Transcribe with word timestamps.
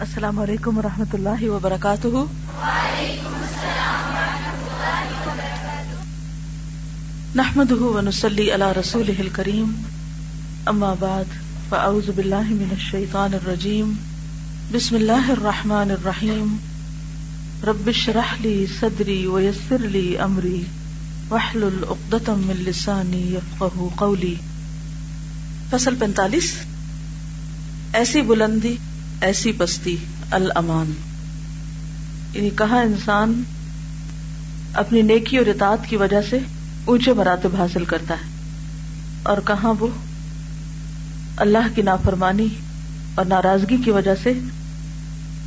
السلام 0.00 0.38
علیکم 0.38 0.78
و 0.78 0.82
رحمۃ 0.82 1.12
اللہ 1.12 1.48
وبرکاتہ۔ 1.48 2.06
نحمد 7.34 7.72
ونسلی 7.72 8.54
علی 8.54 8.80
رسول 8.80 9.28
کریم 9.32 9.82
اما 10.66 10.94
بعد، 10.98 11.24
فاعوذ 11.68 12.10
باللہ 12.10 12.44
من 12.44 12.68
الشیطان 12.70 13.34
الرجیم۔ 13.34 13.92
بسم 14.72 14.94
اللہ 14.94 15.30
الرحمن 15.30 15.90
الرحیم۔ 15.90 16.56
رب 17.66 17.86
اشرح 17.86 18.34
لی 18.40 18.66
صدری 18.80 19.26
ویسر 19.26 19.78
لی 19.78 20.18
امری۔ 20.18 20.62
واحلل 21.28 21.84
عقدۃ 21.88 22.28
من 22.28 22.56
لسانی 22.56 23.34
یفقهوا 23.34 23.88
قولی۔ 23.96 24.34
فصل 25.70 25.94
پینتالیس۔ 25.94 26.54
ایسی 27.92 28.22
بلندی 28.22 28.76
ایسی 29.24 29.52
پستی 29.52 29.96
الامان۔ 30.30 30.92
یعنی 32.32 32.50
کہاں 32.50 32.82
انسان 32.82 33.42
اپنی 34.74 35.02
نیکی 35.02 35.36
اور 35.36 35.46
اطاعت 35.46 35.86
کی 35.86 35.96
وجہ 35.96 36.20
سے 36.30 36.38
اونچے 36.84 37.12
مراتب 37.12 37.56
حاصل 37.56 37.84
کرتا 37.84 38.14
ہے؟ 38.14 38.28
اور 39.22 39.38
کہاں 39.46 39.74
وہ 39.78 39.86
اللہ 41.36 41.74
کی 41.74 41.82
نافرمانی 41.82 42.46
اور 43.14 43.24
ناراضگی 43.24 43.76
کی 43.76 43.90
وجہ 43.90 44.14
سے 44.22 44.32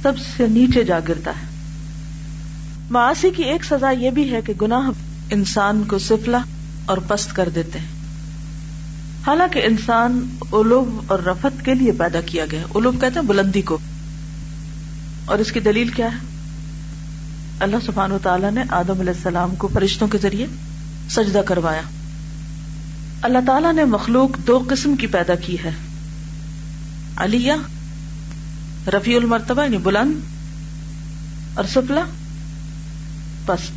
سب 0.02 0.13
سے 0.38 0.48
نیچے 0.48 0.84
جا 0.84 0.99
گرتا 1.07 1.32
ہے؟ 1.32 1.46
معاشی 2.90 3.30
کی 3.30 3.44
ایک 3.44 3.63
سزا 3.63 3.91
یہ 3.91 4.09
بھی 4.09 4.32
ہے 4.32 4.41
کہ 4.41 4.54
گناہ 4.62 4.90
انسان 5.32 5.84
کو 5.84 5.98
سفلا 5.98 6.40
اور 6.85 6.98
پست 6.98 7.35
کر 7.35 7.49
دیتے 7.55 7.80
ہیں۔ 7.80 7.96
حالانکہ 9.27 9.62
انسان 9.66 10.36
الوب 10.52 11.02
اور 11.08 11.20
رفت 11.20 11.66
کے 11.66 11.73
لیے 11.73 11.91
پیدا 11.91 12.22
کیا 12.22 12.45
گیا 12.52 12.63
الوب 12.76 13.02
کہتے 13.02 13.20
ہیں 13.20 13.27
بلندی 13.27 13.62
کو۔ 13.62 13.77
اور 15.26 15.40
اس 15.40 15.52
کی 15.52 15.59
دلیل 15.59 15.88
کیا 15.88 16.05
ہے؟ 16.05 16.18
اللہ 17.60 17.76
سبحان 17.85 18.12
و 18.12 18.18
تعالیٰ 18.24 18.51
نے 18.51 18.63
آدم 18.70 18.99
علیہ 18.99 19.13
السلام 19.13 19.55
کو 19.55 19.70
فرشتوں 19.74 20.07
کے 20.07 20.18
ذریعے 20.18 20.46
سجدہ 21.10 21.41
کروایا۔ 21.46 21.82
اللہ 23.21 23.38
تعالیٰ 23.48 23.74
نے 23.74 23.85
مخلوق 23.85 24.48
دو 24.48 24.63
قسم 24.70 24.96
کی 24.96 25.07
پیدا 25.07 25.35
کی 25.35 25.57
ہے۔ 25.63 25.71
علیہ، 27.16 27.54
رفیع 28.88 29.18
المرتبہ 29.18 29.63
یعنی 29.63 29.77
بلند، 29.77 30.13
اور 31.57 31.66
سفلا 31.66 32.04
پست۔ 33.46 33.71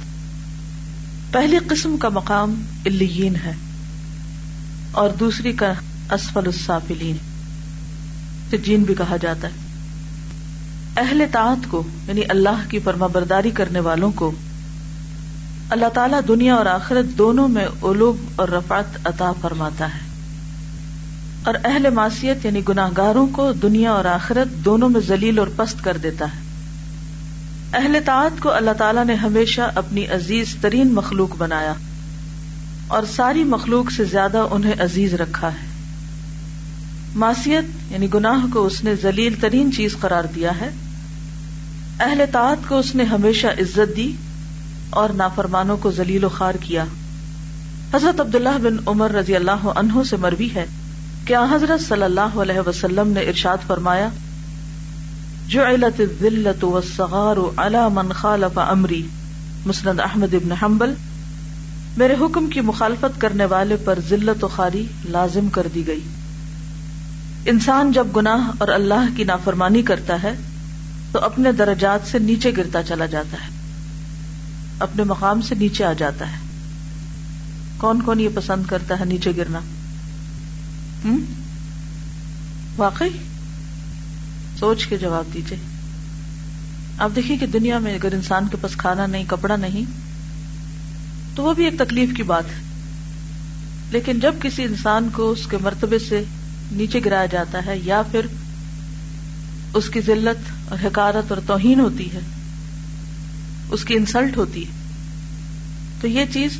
پہلی 1.32 1.58
قسم 1.58 1.96
کا 1.96 2.08
مقام 2.08 2.62
الین 2.84 3.36
ہے۔ 3.36 3.52
اور 4.92 5.10
دوسری 5.20 5.52
کا 5.52 5.72
اسفل 6.12 6.46
السافلین 6.46 7.16
جین 8.62 8.82
بھی 8.82 8.94
کہا 8.94 9.16
جاتا 9.16 9.48
ہے۔ 9.48 9.52
اہل 10.96 11.22
طاعت 11.32 11.70
کو 11.70 11.82
یعنی 12.08 12.20
اللہ 12.28 12.70
کی 12.70 12.78
فرما 12.78 13.06
برداری 13.06 13.50
کرنے 13.50 13.80
والوں 13.80 14.12
کو، 14.12 14.32
اللہ 15.70 15.88
تعالیٰ 15.94 16.20
دنیا 16.28 16.54
اور 16.54 16.66
آخرت 16.66 17.18
دونوں 17.18 17.48
میں 17.48 17.66
علوب 17.82 18.16
اور 18.36 18.48
رفعت 18.48 19.06
عطا 19.06 19.32
فرماتا 19.40 19.94
ہے۔ 19.94 19.98
اور 21.44 21.54
اہل 21.64 21.90
معصیت 21.90 22.44
یعنی 22.44 22.60
گناہ 22.68 22.90
گاروں 22.96 23.26
کو 23.26 23.52
دنیا 23.52 23.92
اور 23.92 24.04
آخرت 24.04 24.64
دونوں 24.64 24.88
میں 24.88 25.00
ذلیل 25.00 25.38
اور 25.38 25.48
پست 25.56 25.84
کر 25.84 25.96
دیتا 25.96 26.24
ہے۔ 26.24 26.40
اہل 27.72 27.96
طاعت 28.04 28.40
کو 28.40 28.52
اللہ 28.52 28.70
تعالیٰ 28.78 29.04
نے 29.04 29.14
ہمیشہ 29.14 29.60
اپنی 29.74 30.06
عزیز 30.06 30.56
ترین 30.60 30.94
مخلوق 30.94 31.36
بنایا۔ 31.38 31.74
اور 32.90 33.02
ساری 33.16 33.44
مخلوق 33.44 33.90
سے 33.90 34.04
زیادہ 34.04 34.46
انہیں 34.50 34.72
عزیز 34.78 35.14
رکھا 35.14 35.48
ہے۔ 35.48 35.66
معصیت 37.16 37.92
یعنی 37.92 38.06
گناہ 38.14 38.52
کو 38.52 38.66
اس 38.66 38.84
نے 38.84 38.94
ذلیل 38.94 39.34
ترین 39.40 39.72
چیز 39.72 39.96
قرار 40.00 40.24
دیا 40.34 40.50
ہے۔ 40.60 40.70
اہل 42.00 42.22
طاعت 42.32 42.68
کو 42.68 42.78
اس 42.78 42.94
نے 42.94 43.04
ہمیشہ 43.04 43.46
عزت 43.46 43.96
دی 43.96 44.12
اور 44.90 45.10
نافرمانوں 45.10 45.76
کو 45.76 45.90
ذلیل 45.90 46.24
و 46.24 46.28
خوار 46.28 46.54
کیا۔ 46.54 46.84
حضرت 47.94 48.20
عبداللہ 48.20 48.58
بن 48.62 48.76
عمر 48.86 49.10
رضی 49.10 49.36
اللہ 49.36 49.68
عنہ 49.76 50.02
سے 50.10 50.16
مروی 50.16 50.48
ہے 50.54 50.66
کہ 51.24 51.36
حضرت 51.36 51.88
صلی 51.88 52.02
اللہ 52.02 52.20
علیہ 52.20 52.68
وسلم 52.68 53.08
نے 53.08 53.20
ارشاد 53.20 53.58
فرمایا، 53.66 54.08
جعلت 55.48 56.00
الذلت 56.00 56.64
والصغار 56.64 57.36
على 57.56 57.78
من 57.92 58.12
خالف 58.12 58.58
امری، 58.58 59.06
مسند 59.66 60.00
احمد 60.00 60.34
ابن 60.34 60.52
حنبل 60.52 60.94
میرے 61.96 62.14
حکم 62.20 62.46
کی 62.46 62.60
مخالفت 62.60 63.20
کرنے 63.20 63.44
والے 63.44 63.76
پر 63.76 63.98
ذلت 64.08 64.44
و 64.44 64.48
خاری 64.48 64.86
لازم 65.04 65.48
کر 65.48 65.66
دی 65.74 65.86
گئی۔ 65.86 66.00
انسان 67.46 67.92
جب 67.92 68.06
گناہ 68.16 68.50
اور 68.58 68.68
اللہ 68.68 69.16
کی 69.16 69.24
نافرمانی 69.24 69.82
کرتا 69.82 70.22
ہے، 70.22 70.32
تو 71.12 71.18
اپنے 71.18 71.52
درجات 71.52 72.08
سے 72.08 72.18
نیچے 72.18 72.52
گرتا 72.56 72.82
چلا 72.82 73.06
جاتا 73.06 73.36
ہے۔ 73.44 73.48
اپنے 74.78 75.04
مقام 75.04 75.40
سے 75.40 75.54
نیچے 75.54 75.84
آ 75.84 75.92
جاتا 75.92 76.32
ہے۔ 76.32 76.36
کون 77.76 78.02
کون 78.02 78.20
یہ 78.20 78.28
پسند 78.34 78.66
کرتا 78.66 79.00
ہے 79.00 79.04
نیچے 79.04 79.32
گرنا؟ 79.36 79.58
ہم؟ 81.04 81.24
واقعی؟ 82.76 83.08
سوچ 84.58 84.86
کے 84.86 84.98
جواب 84.98 85.34
دیجیے 85.34 85.58
آپ 86.98 87.10
دیکھیے 87.16 87.36
کہ 87.36 87.46
دنیا 87.46 87.78
میں 87.78 87.94
اگر 87.94 88.14
انسان 88.14 88.48
کے 88.50 88.56
پاس 88.60 88.76
کھانا 88.76 89.06
نہیں، 89.06 89.24
کپڑا 89.28 89.56
نہیں 89.56 90.09
تو 91.34 91.42
وہ 91.42 91.54
بھی 91.54 91.64
ایک 91.64 91.78
تکلیف 91.78 92.10
کی 92.16 92.22
بات 92.22 92.44
ہے۔ 92.44 92.60
لیکن 93.90 94.20
جب 94.20 94.34
کسی 94.42 94.64
انسان 94.64 95.08
کو 95.12 95.30
اس 95.30 95.46
کے 95.46 95.56
مرتبے 95.56 95.98
سے 95.98 96.22
نیچے 96.72 97.00
گرایا 97.04 97.26
جاتا 97.26 97.66
ہے 97.66 97.78
یا 97.84 98.02
پھر 98.10 98.26
اس 99.74 99.88
کی 99.88 100.00
ذلت 100.00 100.70
اور 100.70 100.84
حکارت 100.84 101.32
اور 101.32 101.40
توہین 101.46 101.80
ہوتی 101.80 102.12
ہے، 102.12 102.20
اس 103.70 103.84
کی 103.84 103.94
انسلٹ 103.94 104.36
ہوتی 104.36 104.66
ہے، 104.66 104.72
تو 106.00 106.06
یہ 106.06 106.24
چیز 106.32 106.58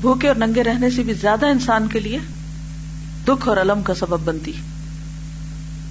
بھوکے 0.00 0.28
اور 0.28 0.36
ننگے 0.36 0.62
رہنے 0.64 0.90
سے 0.90 1.02
بھی 1.02 1.12
زیادہ 1.12 1.46
انسان 1.46 1.86
کے 1.88 2.00
لیے 2.00 2.18
دکھ 3.28 3.48
اور 3.48 3.56
علم 3.56 3.82
کا 3.82 3.94
سبب 3.94 4.20
بنتی 4.20 4.52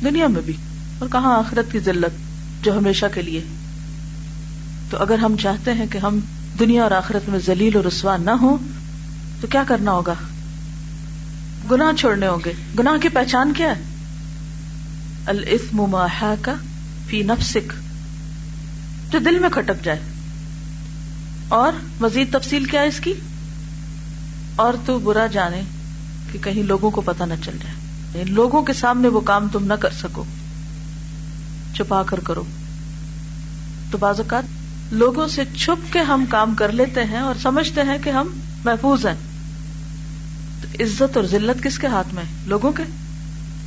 دنیا 0.04 0.28
میں 0.28 0.42
بھی، 0.42 0.54
اور 1.00 1.08
کہاں 1.12 1.38
آخرت 1.38 1.72
کی 1.72 1.80
ذلت 1.80 2.66
جو 2.66 2.78
ہمیشہ 2.78 3.06
کے 3.14 3.22
لیے۔ 3.22 3.42
تو 4.90 4.98
اگر 4.98 5.18
ہم 5.18 5.36
چاہتے 5.38 5.74
ہیں 5.74 5.88
کہ 5.92 5.98
ہم 5.98 6.20
دنیا 6.60 6.84
اور 6.84 6.92
آخرت 6.92 7.30
میں 7.30 7.40
ذلیل 7.40 7.76
اور 7.76 7.84
رسوا 7.84 8.18
نہ 8.18 8.32
ہو 8.32 8.58
تو 9.42 9.48
کیا 9.48 9.64
کرنا 9.68 9.92
ہوگا؟ 9.92 10.14
گناہ 11.72 12.00
چھوڑنے 12.00 12.28
ہوں 12.28 12.38
گے۔ 12.46 12.54
گناہ 12.80 12.98
کی 12.98 13.10
پہچان 13.10 13.54
کیا 13.54 13.68
ہے؟ 13.68 13.82
الاسم 15.26 15.78
ما 15.78 16.08
کا 16.42 16.54
فی 17.08 17.24
نفسک۔ 17.24 17.74
جو 19.12 19.20
دل 19.20 19.40
میں 19.40 19.50
کھٹک 19.50 19.86
جائے۔ 19.86 20.00
اور 21.48 21.74
مزید 22.02 22.34
تفصیل 22.34 22.66
کیا 22.66 22.82
ہے 22.82 22.88
اس 22.88 23.00
کی؟ 23.00 23.14
اور 24.56 24.74
تو 24.86 25.00
برا 25.00 25.26
جانے 25.26 25.62
کہ 26.32 26.40
کہیں 26.40 26.64
لوگوں 26.64 26.92
کو 26.92 27.02
پتا 27.02 27.26
نہ 27.26 27.34
چل 27.46 27.58
جائے۔ 27.64 27.76
یعنی 28.14 28.32
لوگوں 28.32 28.64
کے 28.64 28.74
سامنے 28.74 29.08
وہ 29.08 29.22
کام 29.22 29.48
تم 29.52 29.66
نہ 29.66 29.74
کر 29.74 29.90
سکو۔ 30.02 30.24
چھپا 31.76 32.04
کر 32.04 32.20
کرو۔ 32.20 32.44
تو 33.92 33.98
بعض 33.98 34.20
اوقات 34.20 34.63
لوگوں 34.92 35.28
سے 35.28 35.42
چھپ 35.58 35.94
کے 35.94 36.00
ہم 36.00 36.26
کام 36.30 36.56
کر 36.56 36.72
لیتے 36.72 37.04
ہیں 37.04 37.20
اور 37.20 37.36
سمجھتے 37.36 37.82
ہیں 37.82 37.98
کہ 38.04 38.10
ہم 38.10 38.40
محفوظ 38.66 39.06
ہیں۔ 39.06 39.16
تو 40.62 40.84
عزت 40.84 41.18
اور 41.18 41.26
ذلت 41.26 41.64
کس 41.64 41.80
کے 41.80 41.88
ہاتھ 41.88 42.14
میں 42.14 42.24
لوگوں 42.46 42.72
کے؟ 42.72 42.84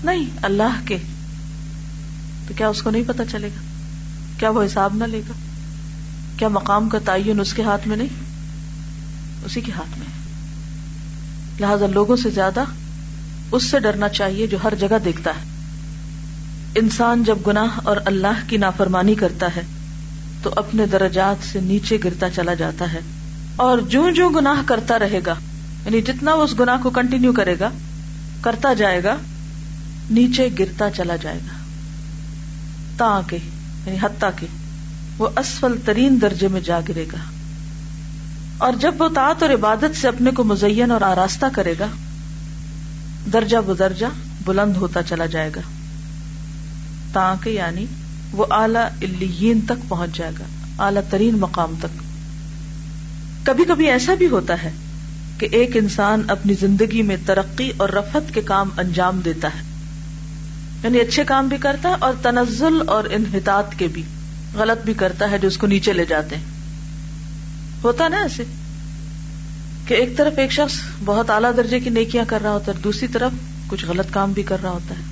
نہیں، 0.05 0.27
اللہ 0.43 0.87
کے۔ 0.87 0.99
تو 2.49 2.55
کیا 2.57 2.69
اس 2.69 2.83
کو 2.83 2.91
نہیں 2.91 3.03
پتا 3.07 3.25
چلے 3.25 3.49
گا؟ 3.49 3.61
کیا 4.39 4.51
وہ 4.51 4.65
حساب 4.65 4.95
نہ 4.95 5.05
لے 5.05 5.21
گا؟ 5.29 5.33
کیا 6.37 6.49
مقام 6.49 6.89
کا 6.89 6.99
تعین 7.05 7.41
اس 7.41 7.55
کے 7.55 7.63
ہاتھ 7.63 7.89
میں 7.89 7.97
نہیں؟ 7.97 8.09
اسی 9.45 9.61
کے 9.61 9.73
ہاتھ 9.73 9.99
میں 9.99 10.07
لہذا 11.61 11.87
لوگوں 11.87 12.17
سے 12.17 12.31
زیادہ 12.31 12.65
اس 13.53 13.65
سے 13.65 13.81
ڈرنا 13.81 14.09
چاہیے 14.09 14.47
جو 14.47 14.59
ہر 14.65 14.75
جگہ 14.75 14.99
دیکھتا 15.05 15.31
ہے۔ 15.31 15.45
انسان 16.75 17.25
جب 17.25 17.39
گناہ 17.47 17.79
اور 17.85 17.97
اللہ 18.07 18.49
کی 18.49 18.57
نافرمانی 18.57 19.15
کرتا 19.15 19.47
ہے 19.57 19.63
تو 20.47 20.53
اپنے 20.57 20.87
درجات 20.87 21.53
سے 21.53 21.61
نیچے 21.61 21.99
گرتا 22.05 22.31
چلا 22.31 22.55
جاتا 22.55 22.93
ہے 22.93 23.01
اور 23.57 23.79
جو 23.79 24.11
جو 24.11 24.29
گناہ 24.29 24.63
کرتا 24.67 24.99
رہے 24.99 25.21
گا 25.27 25.35
یعنی 25.85 26.01
جتنا 26.01 26.35
وہ 26.35 26.43
اس 26.43 26.61
گناہ 26.61 26.77
کو 26.83 26.91
کنٹینیو 26.91 27.33
کرے 27.33 27.57
گا، 27.61 27.71
کرتا 28.41 28.75
جائے 28.75 29.05
گا، 29.05 29.17
نیچے 30.11 30.49
گرتا 30.59 30.91
چلا 30.91 31.17
جائے 31.17 31.39
گا۔ 31.39 31.57
تا 32.97 33.21
کے 33.27 33.39
یعنی 33.87 33.99
حتیٰ 34.03 34.31
کے 34.37 34.47
وہ 35.19 35.29
اسفل 35.37 35.75
ترین 35.85 36.19
درجے 36.21 36.49
میں 36.49 36.61
جا 36.61 36.81
گرے 36.89 37.05
گا۔ 37.13 37.19
اور 38.59 38.73
جب 38.73 38.95
وہ 38.99 39.09
تعت 39.09 39.43
اور 39.43 39.51
عبادت 39.51 39.97
سے 39.97 40.09
اپنے 40.09 40.31
کو 40.31 40.45
مزین 40.45 40.91
اور 40.91 41.01
آراستہ 41.01 41.47
کرے 41.53 41.75
گا، 41.79 41.87
درجہ 43.33 43.57
بدرجہ 43.57 44.07
بلند 44.45 44.77
ہوتا 44.77 45.03
چلا 45.03 45.27
جائے 45.27 45.51
گا۔ 45.57 45.61
تاکہ 47.13 47.51
یعنی 47.51 47.87
وہ 48.33 48.47
اعلی 48.51 49.55
تک 49.67 49.89
پہنچ 49.89 50.17
جائے 50.17 50.33
گا، 50.39 50.45
اعلی 50.85 51.01
ترین 51.11 51.39
مقام 51.39 51.75
تک۔ 51.79 52.03
کبھی 53.47 53.65
کبھی 53.65 53.91
ایسا 53.91 54.15
بھی 54.15 54.27
ہوتا 54.27 54.63
ہے 54.63 54.71
کہ 55.39 55.49
ایک 55.53 55.77
انسان 55.77 56.23
اپنی 56.29 56.55
زندگی 56.55 57.03
میں 57.03 57.17
ترقی 57.27 57.71
اور 57.77 57.89
رفت 57.89 58.35
کے 58.35 58.43
کام 58.43 58.69
انجام 58.77 59.21
دیتا 59.25 59.49
ہے۔ 59.49 59.63
یعنی 60.85 61.01
اچھے 61.01 61.25
کام 61.25 61.49
بھی 61.49 61.57
کرتا 61.57 61.89
ہے 61.89 61.95
اور 61.99 62.15
تنزل 62.23 62.89
اور 62.89 63.05
انحطاط 63.11 63.75
کے 63.75 63.89
بھی، 63.89 64.03
غلط 64.55 64.85
بھی 64.85 64.95
کرتا 64.95 65.31
ہے 65.31 65.39
جو 65.39 65.49
اس 65.49 65.59
کو 65.59 65.67
نیچے 65.67 65.93
لے 65.93 66.05
جاتے 66.05 66.37
ہیں۔ 66.37 66.45
ہوتا 67.85 68.09
نا 68.09 68.17
ایسے 68.17 68.45
کہ 69.87 69.95
ایک 69.95 70.17
طرف 70.17 70.39
ایک 70.39 70.53
شخص 70.53 70.75
بہت 71.05 71.31
اعلیٰ 71.31 71.57
درجے 71.57 71.81
کی 71.81 71.91
نیکیاں 71.91 72.25
کر 72.29 72.43
رہا 72.43 72.53
ہوتا 72.53 72.73
ہے، 72.73 72.81
دوسری 72.85 73.09
طرف 73.09 73.33
کچھ 73.67 73.85
غلط 73.85 74.07
کام 74.11 74.33
بھی 74.33 74.43
کر 74.43 74.57
رہا 74.63 74.71
ہوتا 74.71 74.95
ہے۔ 74.95 75.05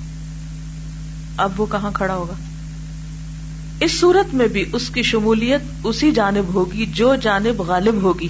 اب 1.37 1.61
وہ 1.61 1.65
کہاں 1.65 1.91
کھڑا 1.91 2.15
ہوگا؟ 2.15 2.33
اس 3.79 3.99
صورت 3.99 4.33
میں 4.33 4.47
بھی 4.47 4.65
اس 4.73 4.89
کی 4.89 5.03
شمولیت 5.03 5.61
اسی 5.83 6.11
جانب 6.11 6.53
ہوگی 6.53 6.85
جو 6.85 7.15
جانب 7.15 7.61
غالب 7.61 8.01
ہوگی۔ 8.01 8.27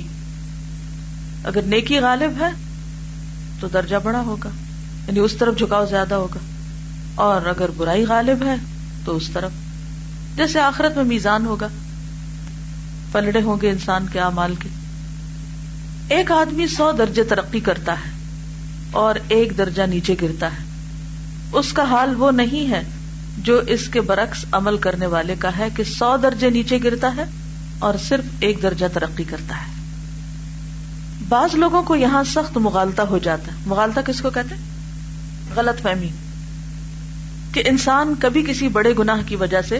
اگر 1.43 1.61
نیکی 1.61 1.99
غالب 1.99 2.31
ہے، 2.39 2.49
تو 3.59 3.67
درجہ 3.67 3.95
بڑا 4.03 4.21
ہوگا 4.21 4.49
یعنی 5.07 5.19
اس 5.19 5.33
طرف 5.33 5.57
جھکاؤ 5.57 5.85
زیادہ 5.85 6.15
ہوگا۔ 6.15 6.39
اور 7.15 7.45
اگر 7.45 7.69
برائی 7.77 8.05
غالب 8.05 8.43
ہے، 8.43 8.55
تو 9.05 9.15
اس 9.15 9.29
طرف۔ 9.29 9.51
جیسے 10.35 10.59
آخرت 10.59 10.95
میں 10.95 11.03
میزان 11.03 11.45
ہوگا، 11.45 11.67
پلڑے 13.11 13.41
ہوں 13.41 13.57
گے 13.61 13.69
انسان 13.69 14.05
کے 14.11 14.19
امال 14.19 14.55
کے۔ 14.59 14.69
ایک 16.09 16.31
آدمی 16.31 16.67
سو 16.67 16.91
درجے 16.91 17.23
ترقی 17.23 17.59
کرتا 17.59 17.93
ہے 17.93 18.09
اور 18.91 19.15
ایک 19.27 19.57
درجہ 19.57 19.81
نیچے 19.81 20.15
گرتا 20.21 20.47
ہے۔ 20.47 20.63
اس 21.51 21.73
کا 21.73 21.83
حال 21.83 22.15
وہ 22.17 22.31
نہیں 22.31 22.71
ہے 22.71 22.83
جو 23.37 23.59
اس 23.59 23.87
کے 23.87 24.01
برعکس 24.01 24.45
عمل 24.51 24.77
کرنے 24.77 25.05
والے 25.05 25.35
کا 25.39 25.57
ہے 25.57 25.67
کہ 25.75 25.83
سو 25.83 26.17
درجے 26.17 26.49
نیچے 26.49 26.79
گرتا 26.83 27.15
ہے 27.17 27.25
اور 27.79 27.93
صرف 28.07 28.23
ایک 28.39 28.63
درجہ 28.63 28.85
ترقی 28.93 29.23
کرتا 29.23 29.55
ہے۔ 29.55 29.71
بعض 31.29 31.55
لوگوں 31.55 31.83
کو 31.83 31.95
یہاں 31.95 32.23
سخت 32.23 32.57
مغالتا 32.57 33.03
ہو 33.03 33.17
جاتا 33.17 33.51
ہے۔ 33.51 33.57
مغالتا 33.65 34.01
کس 34.01 34.21
کو 34.21 34.29
کہتے 34.29 34.55
غلط 35.55 35.81
فہمی۔ 35.81 36.09
کہ 37.51 37.63
انسان 37.65 38.13
کبھی 38.19 38.43
کسی 38.47 38.67
بڑے 38.67 38.93
گناہ 38.99 39.21
کی 39.25 39.35
وجہ 39.35 39.61
سے 39.61 39.79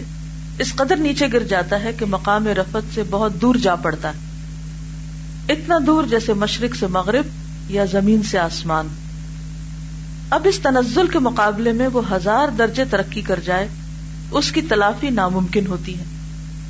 اس 0.59 0.75
قدر 0.75 0.95
نیچے 0.95 1.25
گر 1.33 1.43
جاتا 1.43 1.83
ہے 1.83 1.93
کہ 1.93 2.05
مقام 2.05 2.47
رفت 2.47 2.95
سے 2.95 3.03
بہت 3.09 3.33
دور 3.33 3.55
جا 3.55 3.75
پڑتا 3.75 4.09
ہے۔ 4.09 4.19
اتنا 5.53 5.79
دور 5.85 6.03
جیسے 6.03 6.33
مشرق 6.33 6.75
سے 6.75 6.87
مغرب 6.87 7.25
یا 7.71 7.85
زمین 7.91 8.23
سے 8.23 8.39
آسمان۔ 8.39 8.87
اب 10.29 10.47
اس 10.49 10.59
تنزل 10.59 11.07
کے 11.07 11.19
مقابلے 11.19 11.71
میں 11.71 11.87
وہ 11.87 12.01
ہزار 12.11 12.47
درجے 12.47 12.85
ترقی 12.85 13.21
کر 13.21 13.39
جائے، 13.45 13.67
اس 14.31 14.51
کی 14.51 14.61
تلافی 14.61 15.09
ناممکن 15.09 15.67
ہوتی 15.67 15.99
ہے۔ 15.99 16.03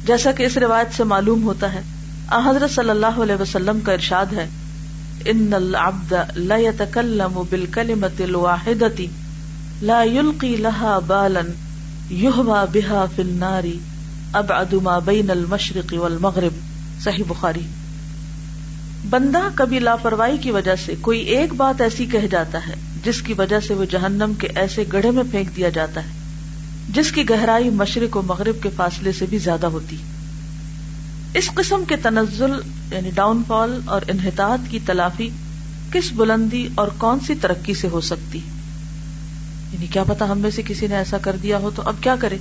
جیسا 0.06 0.32
کہ 0.32 0.44
اس 0.44 0.58
روایت 0.58 0.88
سے 0.98 1.04
معلوم 1.04 1.44
ہوتا 1.44 1.74
ہے 1.74 1.82
حضرت 2.32 2.72
صلی 2.72 2.90
اللہ 2.90 3.06
علیہ 3.06 3.42
وسلم 3.42 3.80
کا 3.80 3.92
ارشاد 3.92 4.26
ہے، 4.34 4.50
ان 5.26 5.54
العبد 5.54 6.14
لا 6.36 6.58
يتكلم 6.58 7.42
بالكلمة 7.50 8.24
الواحدة 8.24 9.04
لا 9.82 10.04
يلقي 10.04 10.56
لها 10.56 11.00
بالا 11.08 11.42
يهوى 12.12 12.80
بها 12.80 13.06
في 13.16 13.22
النار، 13.22 13.64
ابعد 14.34 14.74
ما 14.74 15.00
بين 15.00 15.30
المشرق 15.30 15.94
والمغرب. 15.94 16.54
صحیح 17.04 17.24
بخاری۔ 17.28 17.68
بندہ 19.10 19.40
کبھی 19.56 19.80
لاپرواہی 19.80 20.38
کی 20.38 20.52
وجہ 20.52 20.76
سے 20.86 20.94
کوئی 21.02 21.20
ایک 21.20 21.54
بات 21.54 21.82
ایسی 21.82 22.06
کہہ 22.06 22.28
جاتا 22.32 22.60
ہے 22.68 22.74
جس 23.06 23.22
کی 23.22 23.34
وجہ 23.34 23.60
سے 23.60 23.74
وہ 23.74 23.86
جہنم 23.86 24.34
کے 24.40 24.48
ایسے 24.56 24.84
گڑھے 24.94 25.12
میں 25.12 25.24
پھینک 25.32 25.56
دیا 25.56 25.70
جاتا 25.70 26.04
ہے، 26.04 26.10
جس 26.90 27.12
کی 27.12 27.30
گہرائی 27.30 27.70
مشرق 27.70 28.18
و 28.18 28.22
مغرب 28.22 28.56
کے 28.64 28.70
فاصلے 28.76 29.12
سے 29.12 29.26
بھی 29.26 29.38
زیادہ 29.38 29.66
ہوتی۔ 29.66 29.96
اس 31.34 31.50
قسم 31.54 31.84
کے 31.88 31.96
تنزل 31.96 32.52
یعنی 32.92 33.12
ڈاؤن 33.16 33.42
فال 33.48 33.80
اور 33.86 34.02
انحطاط 34.08 34.72
کی 34.72 34.80
تلافی 34.86 35.30
کس 35.92 36.12
بلندی 36.14 36.68
اور 36.76 36.88
کون 36.98 37.20
سی 37.20 37.36
ترقی 37.42 37.74
سے 37.74 37.88
ہو 37.88 38.02
سکتی؟ 38.02 38.40
یعنی 39.74 39.88
کیا 39.88 40.04
پتا 40.04 40.30
ہم 40.30 40.40
میں 40.40 40.52
سے 40.52 40.62
کسی 40.66 40.88
نے 40.88 40.96
ایسا 40.96 41.18
کر 41.18 41.36
دیا 41.44 41.58
ہو 41.58 41.72
تو 41.76 41.82
اب 41.86 41.96
کیا 42.02 42.16
کرے؟ 42.20 42.38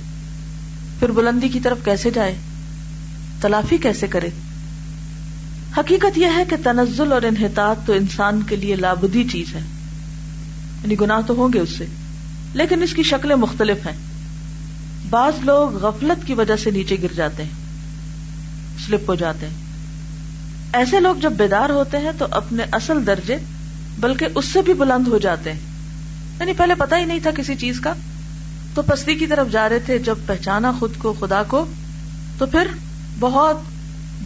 پھر 0.99 1.11
بلندی 1.11 1.49
کی 1.49 1.59
طرف 1.59 1.77
کیسے 1.85 2.09
جائے؟ 2.09 2.35
تلافی 3.41 3.77
کیسے 3.77 4.07
کرے؟ 4.07 4.29
حقیقت 5.77 6.17
یہ 6.17 6.27
ہے 6.35 6.43
کہ 6.49 6.55
تنزل 6.63 7.11
اور 7.11 7.21
انحطاط 7.21 7.87
تو 7.87 7.93
انسان 7.93 8.41
کے 8.41 8.55
لیے 8.55 8.75
لابدی 8.75 9.23
چیز 9.31 9.55
ہے۔ 9.55 9.61
یعنی 10.85 10.99
گناہ 11.01 11.21
تو 11.27 11.33
ہوں 11.33 11.53
گے 11.53 11.59
اس 11.59 11.69
سے۔ 11.69 11.85
لیکن 12.53 12.83
اس 12.83 12.93
کی 12.93 13.03
شکلیں 13.03 13.35
مختلف 13.35 13.87
ہیں۔ 13.87 13.97
بعض 15.09 15.33
لوگ 15.43 15.75
غفلت 15.75 16.27
کی 16.27 16.33
وجہ 16.33 16.55
سے 16.55 16.71
نیچے 16.71 16.97
گر 17.03 17.13
جاتے 17.15 17.43
ہیں 17.43 17.49
سلپ 18.85 19.09
ہو 19.09 19.15
جاتے 19.15 19.47
ہیں۔ 19.47 19.53
ایسے 20.73 20.99
لوگ 20.99 21.15
جب 21.15 21.31
بیدار 21.31 21.69
ہوتے 21.69 21.97
ہیں 21.97 22.11
تو 22.17 22.25
اپنے 22.31 22.63
اصل 22.71 23.07
درجے، 23.07 23.37
بلکہ 23.99 24.27
اس 24.35 24.45
سے 24.45 24.61
بھی 24.61 24.73
بلند 24.73 25.07
ہو 25.07 25.17
جاتے 25.17 25.53
ہیں۔ 25.53 25.59
یعنی 26.39 26.53
پہلے 26.53 26.73
پتا 26.75 26.97
ہی 26.97 27.05
نہیں 27.05 27.19
تھا 27.19 27.31
کسی 27.37 27.55
چیز 27.55 27.79
کا۔ 27.79 27.93
تو 28.73 28.81
پستی 28.81 29.15
کی 29.15 29.27
طرف 29.27 29.51
جا 29.51 29.69
رہے 29.69 29.79
تھے، 29.79 29.99
جب 29.99 30.15
پہچانا 30.25 30.71
خود 30.79 30.91
کو، 30.97 31.13
خدا 31.19 31.43
کو، 31.43 31.65
تو 32.37 32.45
پھر 32.45 32.67
بہت 33.19 33.57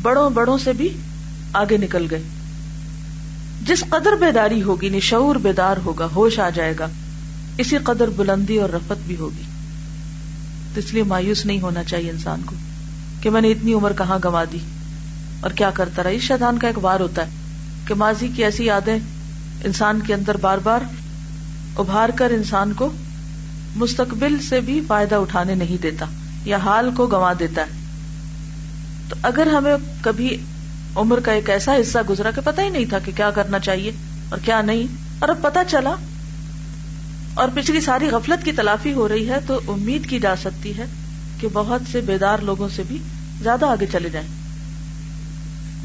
بڑوں 0.01 0.29
بڑوں 0.29 0.57
سے 0.57 0.73
بھی 0.73 0.89
آگے 1.53 1.77
نکل 1.77 2.07
گئے۔ 2.11 2.21
جس 3.63 3.83
قدر 3.89 4.11
بیداری 4.19 4.61
ہوگی 4.61 4.89
نشور 4.89 5.35
بیدار 5.35 5.77
ہوگا، 5.85 6.07
ہوش 6.15 6.39
آ 6.39 6.50
جائے 6.50 6.73
گا، 6.79 6.88
اسی 7.57 7.77
قدر 7.77 8.07
بلندی 8.09 8.57
اور 8.57 8.69
رفت 8.69 9.07
بھی 9.07 9.15
ہوگی۔ 9.15 9.44
تو 10.73 10.79
اس 10.79 10.94
لیے 10.94 11.03
مایوس 11.03 11.45
نہیں 11.45 11.61
ہونا 11.61 11.83
چاہیے 11.83 12.11
انسان 12.11 12.41
کو 12.45 12.56
کہ 13.21 13.29
میں 13.29 13.41
نے 13.41 13.51
اتنی 13.51 13.73
عمر 13.73 13.94
کہاں 13.97 14.19
گوا 14.23 14.44
دی۔ 14.51 14.57
اور 15.41 15.51
کیا 15.51 15.69
کرتا 15.69 16.03
رہا؟ 16.03 16.09
اس 16.09 16.21
شیطان 16.21 16.59
کا 16.59 16.67
ایک 16.67 16.85
وار 16.85 17.00
ہوتا 17.00 17.25
ہے 17.25 17.31
کہ 17.88 17.94
ماضی 17.94 18.27
کی 18.35 18.44
ایسی 18.44 18.65
یادیں 18.65 19.00
انسان 19.63 20.00
کے 20.00 20.13
اندر 20.13 20.38
بار 20.38 20.57
بار 20.57 20.79
ابھار 21.77 22.09
کر 22.09 22.29
انسان 22.29 22.73
کو 22.73 22.91
مستقبل 23.75 24.38
سے 24.50 24.59
بھی 24.61 24.81
فائدہ 24.88 25.15
اٹھانے 25.15 25.56
نہیں 25.56 25.81
دیتا 25.81 26.06
یا 26.45 26.57
حال 26.57 26.89
کو 26.95 27.07
گنوا 27.07 27.33
دیتا 27.39 27.61
ہے۔ 27.61 27.79
تو 29.09 29.15
اگر 29.21 29.47
ہمیں 29.47 29.75
کبھی 30.01 30.38
عمر 30.95 31.19
کا 31.19 31.31
ایک 31.31 31.50
ایسا 31.50 31.75
حصہ 31.81 31.97
گزرا 32.09 32.31
کہ 32.31 32.41
پتا 32.44 32.62
ہی 32.62 32.69
نہیں 32.69 32.86
تھا 32.86 33.00
کہ 33.00 33.12
کیا 33.15 33.30
کرنا 33.31 33.59
چاہیے 33.59 33.91
اور 34.30 34.39
کیا 34.45 34.62
نہیں، 34.62 34.83
اور 35.19 35.30
اب 35.30 35.41
پتا 35.41 35.63
چلا۔ 35.63 35.95
اور 37.33 37.50
پچھلی 37.53 37.81
ساری 37.81 38.07
غفلت 38.07 38.45
کی 38.45 38.51
تلافی 38.51 38.94
ہو 38.94 39.07
رہی 39.07 39.30
ہے 39.30 39.38
تو 39.47 39.59
امید 39.68 40.09
کی 40.09 40.19
جا 40.19 40.36
سکتی 40.36 40.77
ہے 40.77 40.86
کہ 41.39 41.47
بہت 41.53 41.81
سے 41.91 42.01
بیدار 42.01 42.38
لوگوں 42.38 42.69
سے 42.69 42.83
بھی 42.88 42.97
زیادہ 43.41 43.65
آگے 43.65 43.86
چلے 43.91 44.09
جائیں۔ 44.09 44.27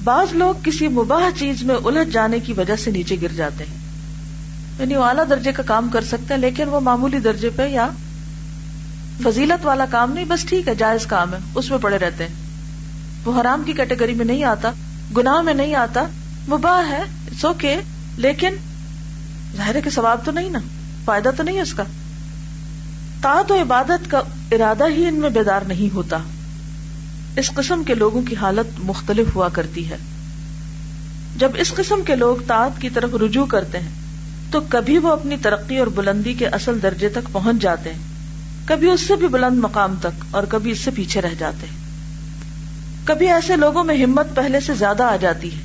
بعض 0.05 0.33
لوگ 0.33 0.55
کسی 0.63 0.89
مباح 0.89 1.39
چیز 1.39 1.63
میں 1.63 1.75
الجھ 1.75 2.11
جانے 2.11 2.41
کی 2.41 2.53
وجہ 2.53 2.77
سے 2.77 2.91
نیچے 2.91 3.17
گر 3.23 3.29
جاتے 3.29 3.65
ہیں۔ 3.65 3.77
یعنی 4.79 4.97
وہ 4.97 5.05
اعلیٰ 5.05 5.25
درجے 5.31 5.53
کا 5.53 5.63
کام 5.63 5.89
کر 5.89 6.05
سکتے 6.05 6.35
ہیں، 6.35 6.41
لیکن 6.41 6.69
وہ 6.69 6.81
معمولی 6.81 7.19
درجے 7.19 7.51
پہ 7.57 7.69
یا 7.69 7.89
فضیلت 9.23 9.67
والا 9.67 9.87
کام 9.91 10.13
نہیں، 10.13 10.25
بس 10.25 10.45
ٹھیک 10.45 10.69
ہے، 10.69 10.75
جائز 10.75 11.07
کام 11.07 11.33
ہے، 11.35 11.39
اس 11.55 11.71
میں 11.71 11.79
پڑے 11.79 11.99
رہتے 11.99 12.27
ہیں۔ 12.27 12.35
وہ 13.25 13.41
حرام 13.41 13.63
کی 13.67 13.73
کیٹیگری 13.73 14.15
میں 14.15 14.25
نہیں 14.25 14.45
آتا۔ 14.45 14.71
گناہ 15.17 15.41
میں 15.41 15.55
نہیں 15.55 15.75
آتا، 15.75 16.03
مباح 16.49 16.91
ہے 16.91 17.03
اٹس 17.03 17.45
اوکے 17.45 17.81
لیکن 18.17 18.55
ظاہر 19.57 19.81
کے 19.81 19.91
ثواب 19.91 20.25
تو 20.25 20.33
نہیں 20.33 20.51
نا، 20.51 20.59
فائدہ 21.05 21.31
تو 21.37 21.43
نہیں 21.43 21.61
اس 21.61 21.75
کا۔ 21.75 21.83
تعت 23.21 23.53
و 23.53 23.63
عبادت 23.63 24.11
کا 24.11 24.19
ارادہ 24.53 24.85
ہی 24.89 25.07
ان 25.07 25.15
میں 25.15 25.31
بیدار 25.31 25.61
نہیں 25.61 25.95
ہوتا۔ 25.95 26.19
اس 27.37 27.51
قسم 27.51 27.83
کے 27.85 27.95
لوگوں 27.95 28.23
کی 28.23 28.37
حالت 28.37 28.81
مختلف 28.81 29.27
ہوا 29.35 29.49
کرتی 29.49 29.91
ہے۔ 29.91 29.97
جب 31.37 31.51
اس 31.55 31.75
قسم 31.75 32.03
کے 32.07 32.17
لوگ 32.17 32.37
تعت 32.47 32.81
کی 32.81 32.91
طرف 32.91 33.11
رجوع 33.15 33.47
کرتے 33.47 33.79
ہیں، 33.79 33.89
تو 34.51 34.61
کبھی 34.69 34.99
وہ 34.99 35.13
اپنی 35.13 35.37
ترقی 35.37 35.79
اور 35.79 35.87
بلندی 35.87 36.35
کے 36.35 36.47
اصل 36.47 36.83
درجے 36.83 37.09
تک 37.09 37.33
پہنچ 37.33 37.63
جاتے 37.63 37.93
ہیں۔ 37.93 38.03
کبھی 38.65 38.91
اس 38.91 39.01
سے 39.01 39.17
بھی 39.17 39.29
بلند 39.29 39.59
مقام 39.59 39.95
تک 40.01 40.25
اور 40.31 40.43
کبھی 40.49 40.71
اس 40.71 40.79
سے 40.79 40.91
پیچھے 40.91 41.21
رہ 41.21 41.35
جاتے 41.39 41.67
ہیں۔ 41.67 41.84
کبھی 43.05 43.29
ایسے 43.29 43.57
لوگوں 43.57 43.85
میں 43.85 44.05
ہمت 44.05 44.27
پہلے 44.35 44.61
سے 44.61 44.75
زیادہ 44.75 45.03
آ 45.03 45.17
جاتی 45.17 45.53
ہے۔ 45.53 45.63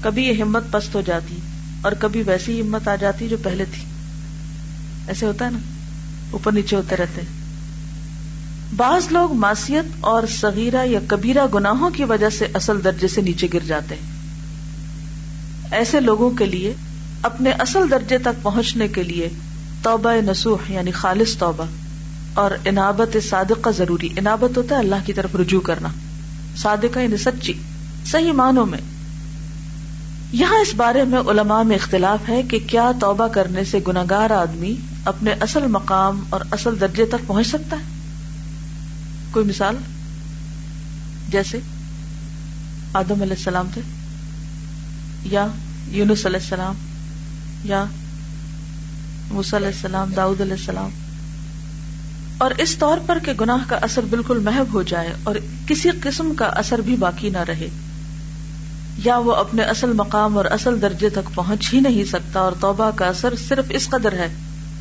کبھی 0.00 0.24
یہ 0.24 0.42
ہمت 0.42 0.64
پست 0.70 0.94
ہو 0.94 1.00
جاتی 1.00 1.36
اور 1.82 1.92
کبھی 1.92 2.22
ویسی 2.22 2.60
ہمت 2.60 2.88
آ 2.88 2.96
جاتی 2.96 3.28
جو 3.28 3.36
پہلے 3.42 3.64
تھی۔ 3.64 3.84
ایسے 5.08 5.26
ہوتا 5.26 5.44
ہے 5.44 5.50
نا؟ 5.50 5.58
اوپر 6.30 6.52
نیچے 6.52 6.76
ہوتے 6.76 6.96
رہتے۔ 6.96 7.20
بعض 8.76 9.12
لوگ 9.12 9.32
معصیت 9.32 9.84
اور 10.00 10.22
سغیرہ 10.26 10.84
یا 10.84 11.00
کبیرہ 11.06 11.46
گناہوں 11.54 11.90
کی 11.90 12.04
وجہ 12.04 12.30
سے 12.30 12.46
اصل 12.54 12.84
درجے 12.84 13.08
سے 13.08 13.20
نیچے 13.20 13.46
گر 13.54 13.58
جاتے 13.66 13.94
ہیں۔ 13.94 14.12
ایسے 15.70 16.00
لوگوں 16.00 16.30
کے 16.30 16.46
لیے، 16.46 16.74
اپنے 17.22 17.50
اصل 17.50 17.90
درجے 17.90 18.18
تک 18.18 18.42
پہنچنے 18.42 18.88
کے 18.88 19.02
لیے 19.02 19.28
توبہ 19.82 20.12
نسوح 20.30 20.58
یعنی 20.68 20.90
خالص 20.90 21.36
توبہ۔ 21.36 21.64
اور 22.36 22.50
انابت 22.64 23.16
صادق 23.28 23.64
کا 23.64 23.70
ضروری۔ 23.70 24.08
انابت 24.16 24.56
ہوتا 24.56 24.74
ہے 24.74 24.80
اللہ 24.80 24.94
کی 25.06 25.12
طرف 25.12 25.36
رجوع 25.36 25.60
کرنا۔ 25.60 25.88
صادقہ 26.56 26.98
یعنی 26.98 27.16
سچی، 27.16 27.52
صحیح 28.06 28.32
معنوں 28.32 28.66
میں۔ 28.66 28.78
یہاں 30.32 30.56
اس 30.56 30.74
بارے 30.74 31.04
میں 31.04 31.18
علماء 31.18 31.62
میں 31.62 31.76
اختلاف 31.76 32.28
ہے 32.28 32.42
کہ 32.42 32.58
کیا 32.66 32.92
توبہ 33.00 33.26
کرنے 33.26 33.64
سے 33.64 33.78
گناگار 33.88 34.30
آدمی 34.30 34.74
اپنے 35.04 35.32
اصل 35.40 35.66
مقام 35.66 36.24
اور 36.30 36.40
اصل 36.50 36.80
درجے 36.80 37.06
تک 37.06 37.26
پہنچ 37.26 37.46
سکتا 37.46 37.76
ہے۔ 37.76 37.82
کوئی 39.30 39.46
مثال؟ 39.46 39.76
جیسے 41.28 41.58
آدم 42.92 43.22
علیہ 43.22 43.36
السلام 43.36 43.68
تھے، 43.74 43.80
یا 45.22 45.46
یونس 45.88 46.26
علیہ 46.26 46.40
السلام، 46.40 46.74
یا 47.64 47.84
علیہ 49.54 49.66
السلام، 49.66 50.12
داؤد 50.16 50.40
علیہ 50.40 50.52
السلام۔ 50.52 50.90
اور 52.38 52.50
اس 52.58 52.76
طور 52.78 52.98
پر 53.06 53.18
کہ 53.18 53.32
گناہ 53.32 53.64
کا 53.66 53.76
اثر 53.82 54.02
بالکل 54.10 54.38
محب 54.38 54.74
ہو 54.74 54.82
جائے 54.82 55.12
اور 55.22 55.34
کسی 55.66 55.90
قسم 56.02 56.34
کا 56.34 56.44
اثر 56.44 56.78
بھی 56.78 56.96
باقی 56.96 57.30
نہ 57.30 57.38
رہے۔ 57.38 57.68
یا 59.04 59.18
وہ 59.18 59.34
اپنے 59.34 59.62
اصل 59.62 59.92
مقام 59.92 60.36
اور 60.36 60.44
اصل 60.44 60.82
درجے 60.82 61.08
تک 61.08 61.34
پہنچ 61.34 61.74
ہی 61.74 61.80
نہیں 61.80 62.04
سکتا 62.04 62.40
اور 62.40 62.52
توبہ 62.60 62.90
کا 62.96 63.06
اثر 63.06 63.34
صرف 63.48 63.64
اس 63.68 63.88
قدر 63.88 64.12
ہے 64.12 64.34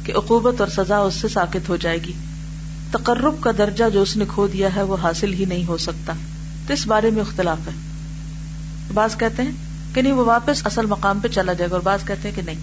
کہ 0.03 0.13
عقوبت 0.15 0.61
اور 0.61 0.69
سزا 0.69 0.97
اس 0.97 1.13
سے 1.13 1.27
ساکت 1.27 1.69
ہو 1.69 1.75
جائے 1.75 1.97
گی۔ 1.97 2.13
تقرب 2.91 3.35
کا 3.41 3.51
درجہ 3.57 3.83
جو 3.93 4.01
اس 4.01 4.17
نے 4.17 4.25
کھو 4.27 4.47
دیا 4.47 4.75
ہے 4.75 4.83
وہ 4.83 4.97
حاصل 5.01 5.33
ہی 5.33 5.45
نہیں 5.45 5.65
ہو 5.67 5.77
سکتا۔ 5.77 6.13
تو 6.67 6.73
اس 6.73 6.87
بارے 6.87 7.09
میں 7.09 7.21
اختلاف 7.21 7.57
ہے۔ 7.67 7.71
بعض 8.93 9.17
کہتے 9.17 9.43
ہیں 9.43 9.51
کہ 9.93 10.01
نہیں، 10.01 10.13
وہ 10.13 10.25
واپس 10.25 10.65
اصل 10.65 10.85
مقام 10.85 11.19
پہ 11.19 11.27
چلا 11.27 11.53
جائے 11.53 11.69
گا 11.69 11.75
اور 11.75 11.83
بعض 11.83 11.99
کہتے 12.05 12.29
ہیں 12.29 12.35
کہ 12.35 12.41
نہیں۔ 12.41 12.59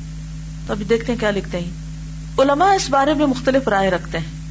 تو 0.66 0.72
ابھی 0.72 0.84
دیکھتے 0.84 1.12
ہیں 1.12 1.18
کیا 1.18 1.30
لکھتے 1.30 1.58
ہیں۔ 1.58 1.70
علماء 2.38 2.72
اس 2.72 2.90
بارے 2.90 3.14
میں 3.14 3.26
مختلف 3.26 3.68
رائے 3.68 3.90
رکھتے 3.90 4.18
ہیں۔ 4.18 4.41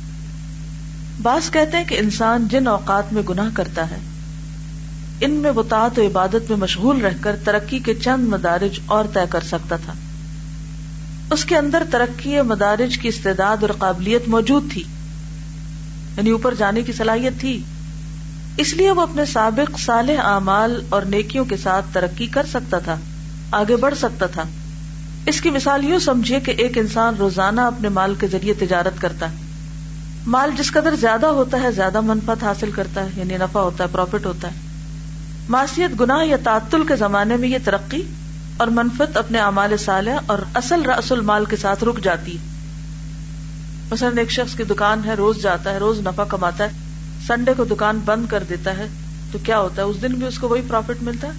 بعض 1.22 1.52
کہتے 1.52 1.78
ہیں 1.78 1.86
کہ 1.86 1.96
انسان 2.00 2.48
جن 2.48 2.68
اوقات 2.68 3.14
میں 3.14 3.24
گناہ 3.24 3.50
کرتا 3.54 3.92
ہے، 3.92 3.98
ان 5.22 5.32
میں 5.32 5.52
وہ 5.52 5.64
و 5.72 6.02
عبادت 6.02 6.50
میں 6.50 6.58
مشغول 6.58 7.02
رہ 7.02 7.14
کر 7.22 7.36
ترقی 7.44 7.80
کے 7.80 7.94
چند 7.94 8.28
مدارج 8.28 8.80
اور 8.86 9.06
طے 9.14 9.20
کر 9.30 9.42
سکتا 9.42 9.76
تھا۔ 9.76 9.94
اس 11.32 11.46
کے 11.46 11.58
اندر 11.58 11.84
ترقی 11.92 12.42
مدارج 12.42 12.98
کی 12.98 13.08
استعداد 13.08 13.58
اور 13.62 13.70
قابلیت 13.70 14.28
موجود 14.28 14.72
تھی 14.72 14.84
یعنی 16.18 16.30
اوپر 16.30 16.54
جانے 16.54 16.82
کی 16.82 16.94
صلاحیت 16.94 17.34
تھی۔ 17.40 17.64
اس 18.58 18.74
لیے 18.74 18.92
وہ 18.92 19.02
اپنے 19.02 19.26
سابق 19.26 19.80
صالح 19.80 20.22
اعمال 20.24 20.82
اور 20.90 21.02
نیکیوں 21.02 21.46
کے 21.46 21.58
ساتھ 21.58 21.86
ترقی 21.94 22.28
کر 22.28 22.46
سکتا 22.46 22.80
تھا، 22.80 22.96
آگے 23.52 23.76
بڑھ 23.76 23.96
سکتا 23.98 24.26
تھا۔ 24.26 24.44
اس 25.26 25.42
کی 25.42 25.50
مثال 25.50 25.86
یوں 25.86 26.00
سمجھیے 26.00 26.40
کہ 26.40 26.52
ایک 26.52 26.78
انسان 26.78 27.16
روزانہ 27.16 27.62
اپنے 27.62 27.90
مال 27.90 28.16
کے 28.16 28.28
ذریعے 28.28 28.54
تجارت 28.54 29.02
کرتا 29.02 29.32
ہے۔ 29.32 29.51
مال 30.28 30.50
جس 30.58 30.72
قدر 30.72 30.96
زیادہ 30.96 31.26
ہوتا 31.26 31.62
ہے، 31.62 31.72
زیادہ 31.72 32.02
منفت 32.02 32.44
حاصل 32.44 32.72
کرتا 32.72 33.04
ہے 33.04 33.10
یعنی 33.16 33.38
نفع 33.38 33.60
ہوتا 33.60 33.84
ہے 33.84 33.90
پروفٹ 33.92 34.26
ہوتا 34.26 34.48
ہے۔ 34.48 34.54
معاشیت 35.50 36.02
گناہ 36.02 36.26
یا 36.26 36.38
تعطل 36.44 36.86
کے 36.88 36.96
زمانے 36.96 37.38
میں 37.38 37.50
یہ 37.50 37.58
ترقی 37.64 38.02
اور 38.58 38.68
منفت 38.68 39.18
اپنے 39.18 39.40
اعمال 39.40 39.78
سالہ 39.78 40.10
اور 40.26 40.38
اصل 40.54 40.82
رسول 40.86 41.22
مال 41.22 41.46
کے 41.46 41.56
ساتھ 41.56 41.84
رک 41.84 42.04
جاتی 42.04 42.32
ہے۔ 42.32 42.38
مثلاً 43.92 44.18
ایک 44.18 44.32
شخص 44.32 44.56
کی 44.56 44.64
دکان 44.64 45.02
ہے، 45.06 45.14
روز 45.14 45.42
جاتا 45.42 45.72
ہے، 45.72 45.78
روز 45.78 46.00
نفع 46.00 46.24
کماتا 46.24 46.64
ہے، 46.64 46.70
سنڈے 47.28 47.54
کو 47.58 47.64
دکان 47.64 48.00
بند 48.06 48.26
کر 48.28 48.44
دیتا 48.50 48.78
ہے، 48.78 48.88
تو 49.32 49.38
کیا 49.44 49.60
ہوتا 49.60 49.82
ہے؟ 49.82 49.88
اس 49.88 50.02
دن 50.02 50.14
بھی 50.14 50.28
اس 50.28 50.40
کو 50.40 50.50
وہی 50.50 50.62
پروفٹ 50.68 51.04
ملتا 51.04 51.28
ہے؟ 51.28 51.32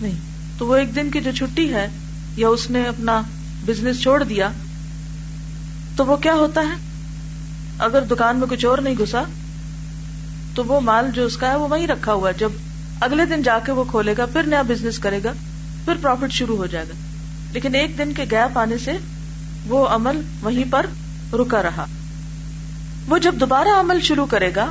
نہیں۔ 0.00 0.18
تو 0.58 0.66
وہ 0.66 0.76
ایک 0.76 0.96
دن 0.96 1.10
کی 1.10 1.20
جو 1.20 1.30
چھٹی 1.32 1.74
ہے 1.74 1.88
یا 2.36 2.48
اس 2.48 2.70
نے 2.70 2.82
اپنا 2.82 3.22
بزنس 3.66 4.00
چھوڑ 4.00 4.24
دیا، 4.24 4.48
تو 5.96 6.06
وہ 6.06 6.16
کیا 6.16 6.34
ہوتا 6.34 6.60
ہے؟ 6.60 6.85
اگر 7.78 8.02
دکان 8.02 8.36
میں 8.36 8.46
کچھ 8.46 8.66
اور 8.66 8.78
نہیں 8.78 8.94
گھسا، 8.98 9.22
تو 10.54 10.64
وہ 10.64 10.80
مال 10.80 11.10
جو 11.10 11.26
اس 11.26 11.36
کا 11.36 11.50
ہے 11.50 11.56
وہ 11.56 11.68
وہیں 11.68 11.86
رکھا 11.86 12.12
ہوا 12.12 12.28
ہے۔ 12.28 12.34
جب 12.38 12.52
اگلے 13.00 13.24
دن 13.24 13.42
جا 13.42 13.58
کے 13.58 13.72
وہ 13.72 13.84
کھولے 13.84 14.14
گا، 14.18 14.26
پھر 14.26 14.42
نیا 14.42 14.62
بزنس 14.62 14.98
کرے 14.98 15.20
گا، 15.24 15.32
پھر 15.84 15.94
پروفٹ 16.02 16.32
شروع 16.32 16.56
ہو 16.56 16.66
جائے 16.66 16.84
گا۔ 16.88 16.94
لیکن 17.52 17.74
ایک 17.74 17.98
دن 17.98 18.12
کے 18.12 18.24
گیپ 18.30 18.58
آنے 18.58 18.78
سے 18.78 18.98
وہ 19.66 19.86
عمل 19.86 20.20
وہیں 20.42 20.64
پر 20.70 20.86
رکا 21.32 21.62
رہا۔ 21.62 21.86
وہ 23.08 23.18
جب 23.18 23.34
دوبارہ 23.40 23.68
عمل 23.80 24.00
شروع 24.00 24.26
کرے 24.26 24.50
گا، 24.56 24.66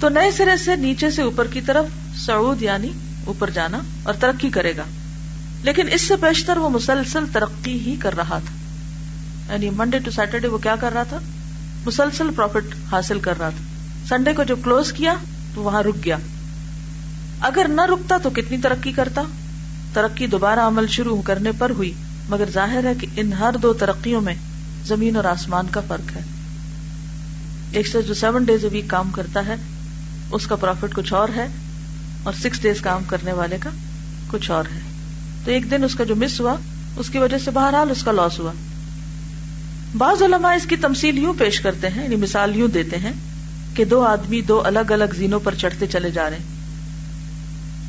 تو 0.00 0.08
نئے 0.08 0.30
سرے 0.30 0.56
سے 0.56 0.76
نیچے 0.76 1.10
سے 1.10 1.22
اوپر 1.22 1.46
کی 1.46 1.60
طرف 1.60 1.84
سعود 2.16 2.62
یعنی 2.62 2.88
اوپر 3.24 3.50
جانا 3.50 3.78
اور 4.02 4.14
ترقی 4.14 4.50
کرے 4.50 4.76
گا۔ 4.76 4.82
لیکن 5.62 5.88
اس 5.92 6.02
سے 6.02 6.16
بیشتر 6.16 6.56
وہ 6.56 6.68
مسلسل 6.68 7.24
ترقی 7.32 7.78
ہی 7.80 7.96
کر 7.96 8.16
رہا 8.16 8.38
تھا۔ 8.38 9.52
یعنی 9.52 9.70
منڈے 9.70 9.98
ٹو 9.98 10.10
سیٹرڈے 10.10 10.48
وہ 10.48 10.58
کیا 10.58 10.76
کر 10.76 10.92
رہا 10.92 11.02
تھا؟ 11.02 11.18
مسلسل 11.86 12.26
پروفٹ 12.36 12.92
حاصل 12.92 13.18
کر 13.18 13.38
رہا 13.38 13.48
تھا۔ 13.48 13.64
سنڈے 14.08 14.32
کو 14.32 14.44
جب 14.44 14.58
کلوز 14.64 14.92
کیا 14.92 15.14
تو 15.54 15.62
وہاں 15.62 15.82
رک 15.82 16.04
گیا۔ 16.04 16.16
اگر 17.40 17.66
نہ 17.68 17.80
رکتا 17.80 18.16
تو 18.22 18.30
کتنی 18.30 18.58
ترقی 18.58 18.92
کرتا؟ 18.92 19.22
ترقی 19.92 20.26
دوبارہ 20.26 20.60
عمل 20.60 20.86
شروع 20.86 21.22
کرنے 21.22 21.50
پر 21.58 21.70
ہوئی، 21.70 21.92
مگر 22.28 22.44
ظاہر 22.52 22.84
ہے 22.84 22.94
کہ 22.94 23.06
ان 23.16 23.32
ہر 23.32 23.54
دو 23.62 23.72
ترقیوں 23.72 24.20
میں 24.20 24.34
زمین 24.84 25.16
اور 25.16 25.24
آسمان 25.24 25.66
کا 25.70 25.80
فرق 25.88 26.16
ہے۔ 26.16 26.20
ایک 27.72 27.86
سے 27.86 28.02
جو 28.02 28.14
سیون 28.14 28.44
ڈیز 28.44 28.64
اے 28.64 28.70
ویک 28.72 28.84
کام 28.88 29.10
کرتا 29.10 29.46
ہے، 29.46 29.54
اس 30.30 30.46
کا 30.46 30.56
پروفٹ 30.56 30.94
کچھ 30.94 31.12
اور 31.12 31.28
ہے، 31.36 31.48
اور 32.22 32.32
سکس 32.32 32.62
ڈیز 32.62 32.80
کام 32.80 33.02
کرنے 33.06 33.32
والے 33.32 33.56
کا 33.60 33.70
کچھ 34.30 34.50
اور 34.50 34.64
ہے۔ 34.74 34.80
تو 35.44 35.50
ایک 35.50 35.70
دن 35.70 35.84
اس 35.84 35.94
کا 35.94 36.04
جو 36.04 36.16
مس 36.16 36.40
ہوا، 36.40 36.54
اس 36.96 37.10
کی 37.10 37.18
وجہ 37.18 37.38
سے 37.38 37.50
بہرحال 37.50 37.90
اس 37.90 38.02
کا 38.02 38.12
لاس 38.12 38.38
ہوا۔ 38.38 38.52
بعض 39.98 40.22
علماء 40.22 40.52
اس 40.52 40.66
کی 40.66 40.76
تمسیل 40.76 41.18
یوں 41.18 41.34
پیش 41.38 41.60
کرتے 41.60 41.88
ہیں 41.88 42.02
یعنی 42.02 42.16
مثال 42.16 42.56
یوں 42.56 42.68
دیتے 42.68 42.96
ہیں 42.96 43.12
کہ 43.74 43.84
دو 43.84 44.02
آدمی 44.02 44.40
دو 44.40 44.62
الگ 44.64 44.92
الگ 44.92 45.04
زینوں 45.16 45.40
پر 45.40 45.54
چڑھتے 45.54 45.86
چلے 45.86 46.10
جا 46.10 46.30
رہے 46.30 46.36
ہیں۔ 46.36 46.62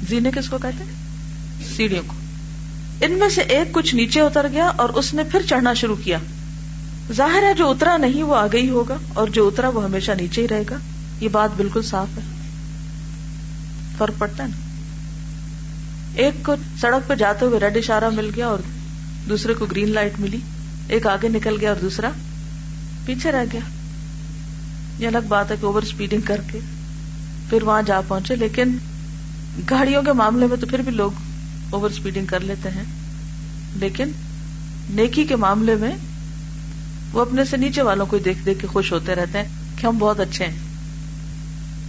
زینے 0.09 0.31
کس 0.35 0.49
کو 0.49 0.57
کہتے 0.57 0.83
ہیں؟ 0.83 0.91
سیڑھیوں 1.75 2.03
کو۔ 2.07 2.13
ان 3.01 3.11
میں 3.11 3.29
سے 3.29 3.41
ایک 3.41 3.73
کچھ 3.73 3.95
نیچے 3.95 4.21
اتر 4.21 4.47
گیا 4.51 4.67
اور 4.67 4.89
اس 4.89 5.13
نے 5.13 5.23
پھر 5.23 5.41
چڑھنا 5.49 5.73
شروع 5.73 5.95
کیا۔ 6.03 6.17
ظاہر 7.11 7.43
ہے 7.43 7.53
جو 7.53 7.69
اترا 7.69 7.97
نہیں 7.97 8.23
وہ 8.23 8.35
آگے 8.35 8.59
ہی 8.59 8.69
ہوگا 8.69 8.97
اور 9.13 9.27
جو 9.27 9.47
اترا 9.47 9.69
وہ 9.69 9.83
ہمیشہ 9.83 10.11
نیچے 10.11 10.41
ہی 10.41 10.47
رہے 10.47 10.63
گا۔ 10.69 10.75
یہ 11.19 11.29
بات 11.29 11.49
بالکل 11.57 11.81
صاف 11.81 12.17
ہے۔ 12.17 12.21
فرق 13.97 14.13
پڑتا 14.17 14.43
ہے 14.43 14.47
نا۔ 14.47 14.57
ایک 16.15 16.45
کو 16.45 16.55
سڑک 16.81 17.07
پہ 17.07 17.15
جاتے 17.15 17.45
ہوئے 17.45 17.59
ریڈ 17.59 17.77
اشارہ 17.77 18.09
مل 18.09 18.31
گیا 18.35 18.47
اور 18.47 18.59
دوسرے 19.29 19.53
کو 19.53 19.65
گرین 19.65 19.91
لائٹ 19.91 20.13
ملی۔ 20.19 20.39
ایک 20.87 21.07
آگے 21.07 21.29
نکل 21.29 21.57
گیا 21.61 21.69
اور 21.69 21.77
دوسرا 21.81 22.09
پیچھے 23.05 23.31
رہ 23.31 23.43
گیا۔ 23.53 23.61
یہ 24.99 25.07
الگ 25.07 25.27
بات 25.27 25.51
ہے 25.51 25.55
کہ 25.61 25.65
اوور 25.65 25.81
اسپیڈنگ 25.81 26.21
کر 26.21 26.41
کے 26.51 26.59
پھر 27.49 27.63
وہاں 27.63 27.81
جا 27.81 28.01
پہنچے، 28.07 28.35
لیکن 28.35 28.77
گاڑیوں 29.69 30.03
کے 30.03 30.13
معاملے 30.13 30.47
میں 30.47 30.57
تو 30.57 30.67
پھر 30.67 30.79
بھی 30.79 30.91
لوگ 30.91 31.11
اوور 31.69 31.89
اسپیڈنگ 31.89 32.25
کر 32.25 32.39
لیتے 32.39 32.69
ہیں۔ 32.69 32.83
لیکن 33.75 34.11
نیکی 34.89 35.23
کے 35.23 35.35
معاملے 35.35 35.75
میں 35.75 35.91
وہ 37.13 37.21
اپنے 37.21 37.45
سے 37.45 37.57
نیچے 37.57 37.81
والوں 37.81 38.05
کو 38.05 38.17
دیکھ 38.17 38.45
دیکھ 38.45 38.59
کے 38.59 38.67
خوش 38.67 38.91
ہوتے 38.91 39.15
رہتے 39.15 39.37
ہیں 39.37 39.47
کہ 39.77 39.87
ہم 39.87 39.97
بہت 39.97 40.19
اچھے 40.19 40.45
ہیں۔ 40.45 40.57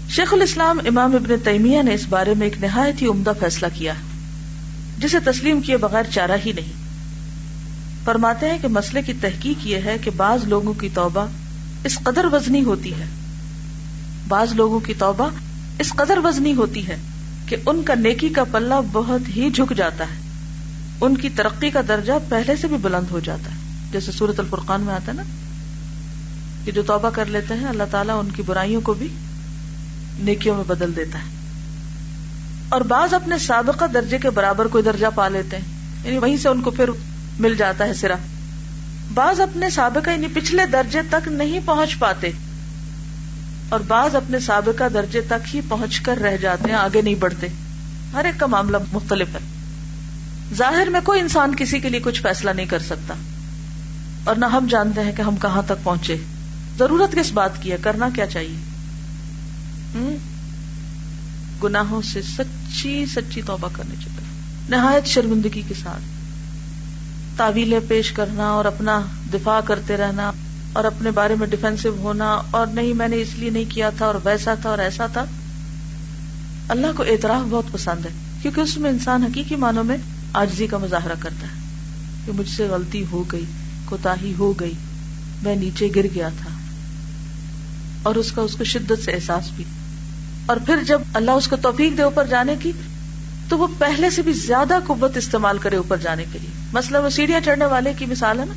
شیخ 0.08 0.34
الاسلام 0.34 0.80
امام 0.86 1.14
ابن 1.14 1.34
تیمیہ 1.44 1.82
نے 1.82 1.94
اس 1.94 2.06
بارے 2.08 2.34
میں 2.34 2.46
ایک 2.46 2.64
نہایت 2.64 3.02
ہی 3.02 3.06
عمدہ 3.06 3.32
فیصلہ 3.40 3.66
کیا 3.74 3.92
جسے 4.98 5.18
تسلیم 5.24 5.60
کیے 5.60 5.76
بغیر 5.76 6.02
چارہ 6.14 6.36
ہی 6.46 6.52
نہیں۔ 6.52 6.83
فرماتے 8.04 8.50
ہیں 8.50 8.58
کہ 8.58 8.68
مسئلے 8.68 9.02
کی 9.02 9.12
تحقیق 9.20 9.66
یہ 9.66 9.76
ہے 9.76 9.96
کہ 9.98 10.10
بعض 10.16 10.44
لوگوں 10.44 10.72
کی 10.72 10.88
توبہ 10.94 11.26
اس 11.84 11.98
قدر 12.02 12.24
وزنی 12.24 12.64
ہوتی 12.64 12.94
ہے۔ 12.94 13.04
بعض 14.28 14.52
لوگوں 14.52 14.80
کی 14.80 14.94
توبہ 14.94 15.30
اس 15.78 15.92
قدر 15.96 16.18
وزنی 16.24 16.54
ہوتی 16.54 16.88
ہے 16.88 16.96
کہ 17.46 17.56
ان 17.66 17.82
کا 17.82 17.94
نیکی 17.94 18.28
کا 18.28 18.44
پلہ 18.44 18.74
بہت 18.92 19.36
ہی 19.36 19.50
جھک 19.50 19.76
جاتا 19.76 20.04
ہے۔ 20.04 20.20
ان 21.00 21.16
کی 21.16 21.28
ترقی 21.28 21.70
کا 21.70 21.80
درجہ 21.88 22.12
پہلے 22.28 22.56
سے 22.56 22.66
بھی 22.66 22.76
بلند 22.76 23.10
ہو 23.10 23.20
جاتا 23.20 23.50
ہے۔ 23.50 23.56
جیسے 23.92 24.12
سورت 24.12 24.40
الفرقان 24.40 24.80
میں 24.80 24.94
آتا 24.94 25.12
ہے 25.12 25.16
نا 25.16 25.22
کہ 26.64 26.72
جو 26.72 26.82
توبہ 26.82 27.10
کر 27.10 27.26
لیتے 27.26 27.54
ہیں، 27.54 27.66
اللہ 27.66 27.82
تعالیٰ 27.90 28.20
ان 28.20 28.30
کی 28.30 28.42
برائیوں 28.46 28.80
کو 28.80 28.92
بھی 28.92 29.08
نیکیوں 30.18 30.56
میں 30.56 30.64
بدل 30.64 30.96
دیتا 30.96 31.18
ہے۔ 31.18 31.34
اور 32.68 32.80
بعض 32.80 33.14
اپنے 33.14 33.38
سابقہ 33.38 33.84
درجے 33.84 34.18
کے 34.18 34.30
برابر 34.30 34.66
کوئی 34.66 34.84
درجہ 34.84 35.06
پا 35.14 35.28
لیتے 35.28 35.56
ہیں 35.56 35.64
یعنی 36.04 36.18
وہیں 36.18 36.36
سے 36.36 36.48
ان 36.48 36.60
کو 36.60 36.70
پھر 36.70 36.90
مل 37.38 37.54
جاتا 37.54 37.84
ہے 37.84 37.94
سرا 37.94 38.14
بعض 39.14 39.40
اپنے 39.40 39.70
سابقہ 39.70 40.10
یعنی 40.10 40.26
پچھلے 40.34 40.66
درجے 40.66 41.00
تک 41.10 41.28
نہیں 41.28 41.60
پہنچ 41.64 41.98
پاتے۔ 41.98 42.30
اور 43.68 43.80
بعض 43.80 44.16
اپنے 44.16 44.38
سابقہ 44.38 44.88
درجے 44.94 45.20
تک 45.20 45.54
ہی 45.54 45.60
پہنچ 45.68 46.00
کر 46.00 46.16
رہ 46.16 46.36
جاتے 46.36 46.64
ہیں، 46.64 46.78
آگے 46.78 47.02
نہیں 47.02 47.14
بڑھتے۔ 47.14 47.46
ہر 48.12 48.24
ایک 48.24 48.40
کا 48.40 48.46
معاملہ 48.46 48.76
مختلف 48.92 49.28
ہے۔ 49.34 49.40
ظاہر 50.54 50.88
میں 50.90 51.00
کوئی 51.04 51.20
انسان 51.20 51.54
کسی 51.58 51.80
کے 51.80 51.88
لیے 51.88 52.00
کچھ 52.00 52.22
فیصلہ 52.22 52.50
نہیں 52.50 52.66
کر 52.66 52.78
سکتا۔ 52.78 53.14
اور 54.24 54.36
نہ 54.36 54.46
ہم 54.46 54.66
جانتے 54.66 55.00
ہیں 55.00 55.12
کہ 55.12 55.22
ہم 55.22 55.36
کہاں 55.36 55.62
تک 55.62 55.84
پہنچے۔ 55.84 56.16
ضرورت 56.78 57.12
کس 57.12 57.32
بات 57.32 57.62
کی 57.62 57.72
ہے؟ 57.72 57.76
کرنا 57.80 58.08
کیا 58.14 58.26
چاہیے؟ 58.26 58.56
گناہوں 61.64 62.02
سے 62.02 62.22
سچی 62.22 63.06
سچی 63.06 63.42
توبہ 63.46 63.68
کرنی 63.72 63.94
چاہیے 64.04 64.26
نہایت 64.68 65.06
شرمندگی 65.06 65.62
کے 65.68 65.74
ساتھ۔ 65.82 66.13
تعویلیں 67.36 67.80
پیش 67.88 68.12
کرنا 68.12 68.50
اور 68.50 68.64
اپنا 68.64 69.00
دفاع 69.34 69.60
کرتے 69.60 69.96
رہنا 69.96 70.32
اور 70.72 70.84
اپنے 70.84 71.10
بارے 71.10 71.34
میں 71.34 71.46
ڈیفینسو 71.46 71.88
ہونا 71.88 72.42
اور 72.50 72.66
نہیں، 72.66 72.94
میں 72.94 73.08
نے 73.08 73.20
اس 73.20 73.34
لیے 73.34 73.50
نہیں 73.50 73.64
کیا 73.68 73.90
تھا 73.90 74.06
اور 74.06 74.14
ویسا 74.24 74.54
تھا 74.54 74.70
اور 74.70 74.78
ایسا 74.78 75.06
تھا۔ 75.06 75.24
اللہ 76.68 76.86
کو 76.96 77.02
اعتراف 77.02 77.46
بہت 77.50 77.64
پسند 77.72 78.06
ہے، 78.06 78.10
کیونکہ 78.42 78.60
اس 78.60 78.76
میں 78.76 78.90
انسان 78.90 79.22
حقیقی 79.22 79.56
معنوں 79.56 79.84
میں 79.84 79.96
آجزی 80.32 80.66
کا 80.66 80.78
مظاہرہ 80.78 81.14
کرتا 81.18 81.46
ہے 81.46 81.60
کہ 82.26 82.32
مجھ 82.32 82.48
سے 82.48 82.66
غلطی 82.66 83.04
ہو 83.10 83.22
گئی 83.32 83.44
کوتا 83.84 84.14
ہو 84.38 84.52
گئی، 84.52 84.72
میں 85.42 85.56
نیچے 85.56 85.88
گر 85.96 86.06
گیا 86.14 86.28
تھا۔ 86.28 86.50
اور 88.02 88.14
اس 88.14 88.32
کا، 88.32 88.42
اس 88.42 88.56
کو 88.56 88.64
شدت 88.64 89.04
سے 89.04 89.12
احساس 89.12 89.50
بھی۔ 89.56 89.64
اور 90.46 90.56
پھر 90.66 90.76
جب 90.86 91.02
اللہ 91.14 91.30
اس 91.30 91.48
کو 91.48 91.56
توفیق 91.56 91.96
دے 91.96 92.02
اوپر 92.02 92.24
جانے 92.24 92.56
کی 92.60 92.72
تو 93.48 93.58
وہ 93.58 93.66
پہلے 93.78 94.10
سے 94.10 94.22
بھی 94.22 94.32
زیادہ 94.32 94.78
قوت 94.86 95.16
استعمال 95.16 95.58
کرے 95.58 95.76
اوپر 95.76 95.96
جانے 95.96 96.24
کے 96.32 96.38
لیے۔ 96.38 96.50
مسئلہ 96.72 96.98
وہ 96.98 97.08
سیڑھیاں 97.08 97.40
چڑھنے 97.44 97.64
والے 97.64 97.92
کی 97.98 98.06
مثال 98.06 98.40
ہے 98.40 98.44
نا۔ 98.44 98.54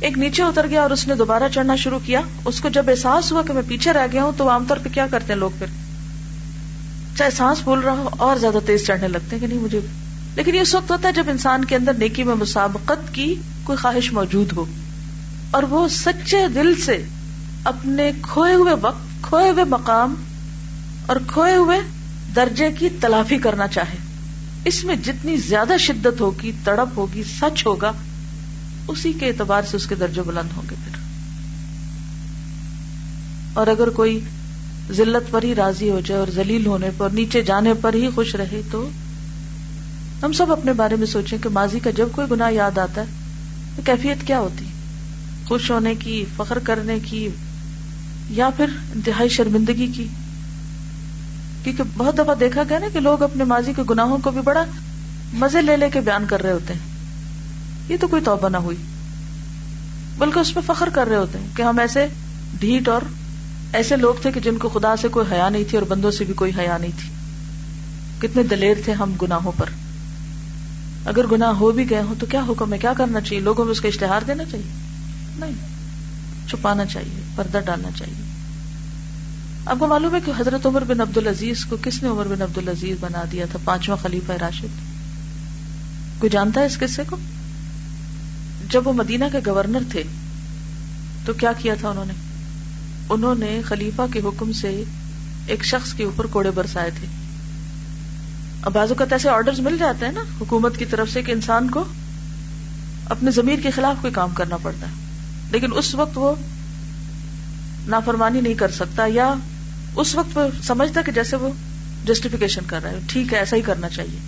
ایک 0.00 0.18
نیچے 0.18 0.42
اتر 0.42 0.66
گیا 0.66 0.82
اور 0.82 0.90
اس 0.90 1.08
نے 1.08 1.14
دوبارہ 1.14 1.42
چڑھنا 1.54 1.76
شروع 1.76 1.98
کیا۔ 2.06 2.20
اس 2.44 2.60
کو 2.60 2.68
جب 2.68 2.90
احساس 2.90 3.32
ہوا 3.32 3.42
کہ 3.42 3.52
میں 3.52 3.62
پیچھے 3.68 3.92
رہ 3.92 4.06
گیا 4.12 4.24
ہوں 4.24 4.32
تو 4.36 4.50
عام 4.50 4.64
طور 4.68 4.76
پہ 4.82 4.88
کیا 4.88 5.06
کرتے 5.06 5.32
ہیں 5.32 5.40
لوگ 5.40 5.50
پھر؟ 5.58 5.66
چاہے 7.16 7.30
سانس 7.30 7.58
بول 7.64 7.78
رہا 7.78 7.92
ہو، 7.92 8.08
اور 8.18 8.36
زیادہ 8.36 8.58
تیز 8.66 8.86
چڑھنے 8.86 9.08
لگتے 9.08 9.36
ہیں 9.36 9.40
کہ 9.40 9.46
نہیں 9.46 9.58
مجھے۔ 9.58 9.80
لیکن 10.34 10.54
یہ 10.54 10.60
اس 10.60 10.74
وقت 10.74 10.90
ہوتا 10.90 11.08
ہے 11.08 11.12
جب 11.12 11.24
انسان 11.28 11.64
کے 11.64 11.76
اندر 11.76 11.92
نیکی 11.94 12.22
میں 12.22 12.34
مسابقت 12.34 13.14
کی 13.14 13.34
کوئی 13.64 13.78
خواہش 13.78 14.12
موجود 14.12 14.52
ہو۔ 14.52 14.64
اور 15.50 15.62
وہ 15.62 15.88
سچے 15.88 16.48
دل 16.48 16.74
سے 16.80 17.04
اپنے 17.64 18.12
کھوئے 18.22 18.54
ہوئے 18.54 18.74
وقت، 18.80 19.22
کھوئے 19.22 19.50
ہوئے 19.50 19.64
مقام 19.64 20.14
اور 21.06 21.16
کھوئے 21.26 21.56
ہوئے 21.56 21.80
درجے 22.36 22.70
کی 22.78 22.88
تلافی 23.00 23.38
کرنا 23.38 23.68
چاہے۔ 23.68 23.96
اس 24.64 24.84
میں 24.84 24.96
جتنی 24.96 25.36
زیادہ 25.36 25.72
شدت 25.78 26.20
ہوگی، 26.20 26.52
تڑپ 26.64 26.98
ہوگی، 26.98 27.22
سچ 27.40 27.66
ہوگا، 27.66 27.92
اسی 28.88 29.12
کے 29.12 29.26
اعتبار 29.26 29.62
سے 29.70 29.76
اس 29.76 29.86
کے 29.86 29.94
درجے 29.94 30.22
بلند 30.22 30.56
ہوں 30.56 30.62
گے 30.70 30.74
پھر۔ 30.84 30.96
اور 33.54 33.66
اگر 33.66 33.88
کوئی 33.88 34.20
ذلت 34.92 35.30
پر 35.30 35.42
ہی 35.42 35.54
راضی 35.54 35.90
ہو 35.90 36.00
جائے 36.00 36.20
اور 36.20 36.28
ذلیل 36.34 36.66
ہونے 36.66 36.90
پر، 36.96 37.10
نیچے 37.10 37.42
جانے 37.42 37.74
پر 37.74 37.94
ہی 37.94 38.08
خوش 38.14 38.34
رہے، 38.34 38.60
تو 38.70 38.88
ہم 40.22 40.32
سب 40.32 40.52
اپنے 40.52 40.72
بارے 40.72 40.96
میں 40.96 41.06
سوچیں 41.06 41.38
کہ 41.38 41.48
ماضی 41.48 41.80
کا 41.80 41.90
جب 41.90 42.08
کوئی 42.12 42.26
گناہ 42.30 42.52
یاد 42.52 42.78
آتا 42.78 43.00
ہے، 43.00 43.06
تو 43.76 43.82
کیفیت 43.84 44.26
کیا 44.26 44.40
ہوتی؟ 44.40 44.64
خوش 45.48 45.70
ہونے 45.70 45.94
کی، 45.94 46.24
فخر 46.36 46.58
کرنے 46.58 46.98
کی، 46.98 47.28
یا 48.30 48.50
پھر 48.56 48.66
انتہائی 48.94 49.28
شرمندگی 49.28 49.86
کی؟ 49.86 50.06
کیونکہ 51.64 51.82
بہت 51.96 52.18
دفعہ 52.18 52.34
دیکھا 52.34 52.62
گیا 52.68 52.78
نا 52.78 52.86
کہ 52.92 53.00
لوگ 53.00 53.22
اپنے 53.22 53.44
ماضی 53.44 53.72
کے 53.76 53.82
گناہوں 53.90 54.18
کو 54.18 54.30
بھی 54.30 54.40
بڑا 54.40 54.64
مزے 55.32 55.62
لے 55.62 55.76
لے 55.76 55.90
کے 55.90 56.00
بیان 56.00 56.26
کر 56.26 56.42
رہے 56.42 56.52
ہوتے 56.52 56.72
ہیں۔ 56.72 56.80
یہ 57.88 57.96
تو 58.00 58.08
کوئی 58.08 58.22
توبہ 58.22 58.48
نہ 58.48 58.56
ہوئی۔ 58.56 58.76
بلکہ 60.18 60.38
اس 60.38 60.54
پہ 60.54 60.60
فخر 60.66 60.88
کر 60.88 61.06
رہے 61.08 61.16
ہوتے 61.16 61.38
ہیں 61.38 61.46
کہ 61.56 61.62
ہم 61.62 61.78
ایسے 61.78 62.06
ڈھیٹ 62.60 62.88
اور 62.88 63.00
ایسے 63.72 63.96
لوگ 63.96 64.14
تھے 64.22 64.32
کہ 64.32 64.40
جن 64.40 64.58
کو 64.58 64.68
خدا 64.68 64.96
سے 64.96 65.08
کوئی 65.08 65.26
حیا 65.32 65.48
نہیں 65.48 65.64
تھی 65.68 65.78
اور 65.78 65.86
بندوں 65.86 66.10
سے 66.10 66.24
بھی 66.24 66.34
کوئی 66.34 66.52
حیا 66.58 66.78
نہیں 66.78 66.92
تھی۔ 66.98 67.08
کتنے 68.18 68.42
دلیر 68.42 68.76
تھے 68.84 68.92
ہم 68.92 69.12
گناہوں 69.22 69.52
پر۔ 69.56 69.66
اگر 71.06 71.26
گناہ 71.32 71.48
ہو 71.48 71.70
بھی 71.70 71.90
گئے 71.90 72.02
ہوں 72.02 72.14
تو 72.18 72.26
کیا 72.26 72.40
حکم 72.48 72.72
ہے؟ 72.72 72.78
کیا 72.78 72.92
کرنا 72.96 73.20
چاہیے؟ 73.20 73.42
لوگوں 73.42 73.64
میں 73.64 73.72
اس 73.72 73.80
کا 73.80 73.88
اشتہار 73.88 74.20
دینا 74.26 74.44
چاہیے؟ 74.44 74.72
نہیں۔ 75.36 75.52
چھپانا 76.48 76.84
چاہیے، 76.84 77.20
پردہ 77.36 77.58
ڈالنا 77.64 77.88
چاہیے۔ 77.96 78.31
آپ 79.66 79.76
کو 79.78 79.86
معلوم 79.86 80.14
ہے 80.14 80.20
کہ 80.24 80.32
حضرت 80.38 80.66
عمر 80.66 80.84
بن 80.84 81.00
عبد 81.00 81.16
العزیز 81.16 81.64
کو 81.64 81.76
کس 81.82 82.02
نے 82.02 82.08
عمر 82.08 82.26
بن 82.28 82.42
عبد 82.42 82.58
العزیز 82.58 82.96
بنا 83.00 83.24
دیا 83.32 83.46
تھا؟ 83.50 83.58
پانچواں 83.64 83.96
خلیفہ 84.02 84.32
راشد۔ 84.32 84.66
کوئی 86.18 86.30
جانتا 86.30 86.60
ہے 86.60 86.66
اس 86.66 86.78
قصے 86.78 87.02
کو؟ 87.10 87.16
جب 88.70 88.86
وہ 88.86 88.92
مدینہ 88.92 89.24
کے 89.32 89.38
گورنر 89.46 89.78
تھے، 89.90 90.02
تو 91.24 91.32
کیا 91.32 91.52
کیا 91.52 91.74
تھا 91.80 91.88
انہوں 91.88 92.04
نے؟ 92.04 92.12
انہوں 93.08 93.34
نے 93.34 93.60
خلیفہ 93.64 94.02
کے 94.12 94.18
حکم 94.18 94.52
سے 94.52 94.84
ایک 95.46 95.64
شخص 95.64 95.92
کے 95.92 96.04
اوپر 96.04 96.26
کوڑے 96.26 96.50
برسائے 96.50 96.90
تھے۔ 96.98 97.06
اب 98.62 98.72
بازو 98.72 98.94
کا 98.94 99.04
ایسے 99.10 99.28
آرڈر 99.28 99.60
مل 99.60 99.78
جاتے 99.78 100.06
ہیں 100.06 100.12
نا، 100.12 100.20
حکومت 100.40 100.76
کی 100.76 100.84
طرف 100.84 101.10
سے 101.10 101.22
کہ 101.22 101.32
انسان 101.32 101.70
کو 101.70 101.84
اپنے 103.08 103.30
ضمیر 103.30 103.58
کے 103.62 103.70
خلاف 103.70 103.96
کوئی 104.00 104.12
کام 104.12 104.30
کرنا 104.30 104.56
پڑتا 104.56 104.86
ہے، 104.86 104.92
لیکن 105.50 105.68
اس 105.74 105.94
وقت 105.94 106.18
وہ 106.18 106.34
نافرمانی 107.86 108.40
نہیں 108.40 108.54
کر 108.54 108.70
سکتا 108.70 109.04
یا 109.06 109.34
اس 109.96 110.14
وقت 110.14 110.38
وہ 110.38 110.42
سمجھتا 110.62 111.02
کہ 111.02 111.12
جیسے 111.12 111.36
وہ 111.36 111.48
جسٹیفیکیشن 112.04 112.60
کر 112.66 112.82
رہا 112.82 112.90
ہے، 112.90 112.98
ٹھیک 113.08 113.32
ہے، 113.32 113.38
ایسا 113.38 113.56
ہی 113.56 113.62
کرنا 113.62 113.88
چاہیے۔ 113.88 114.18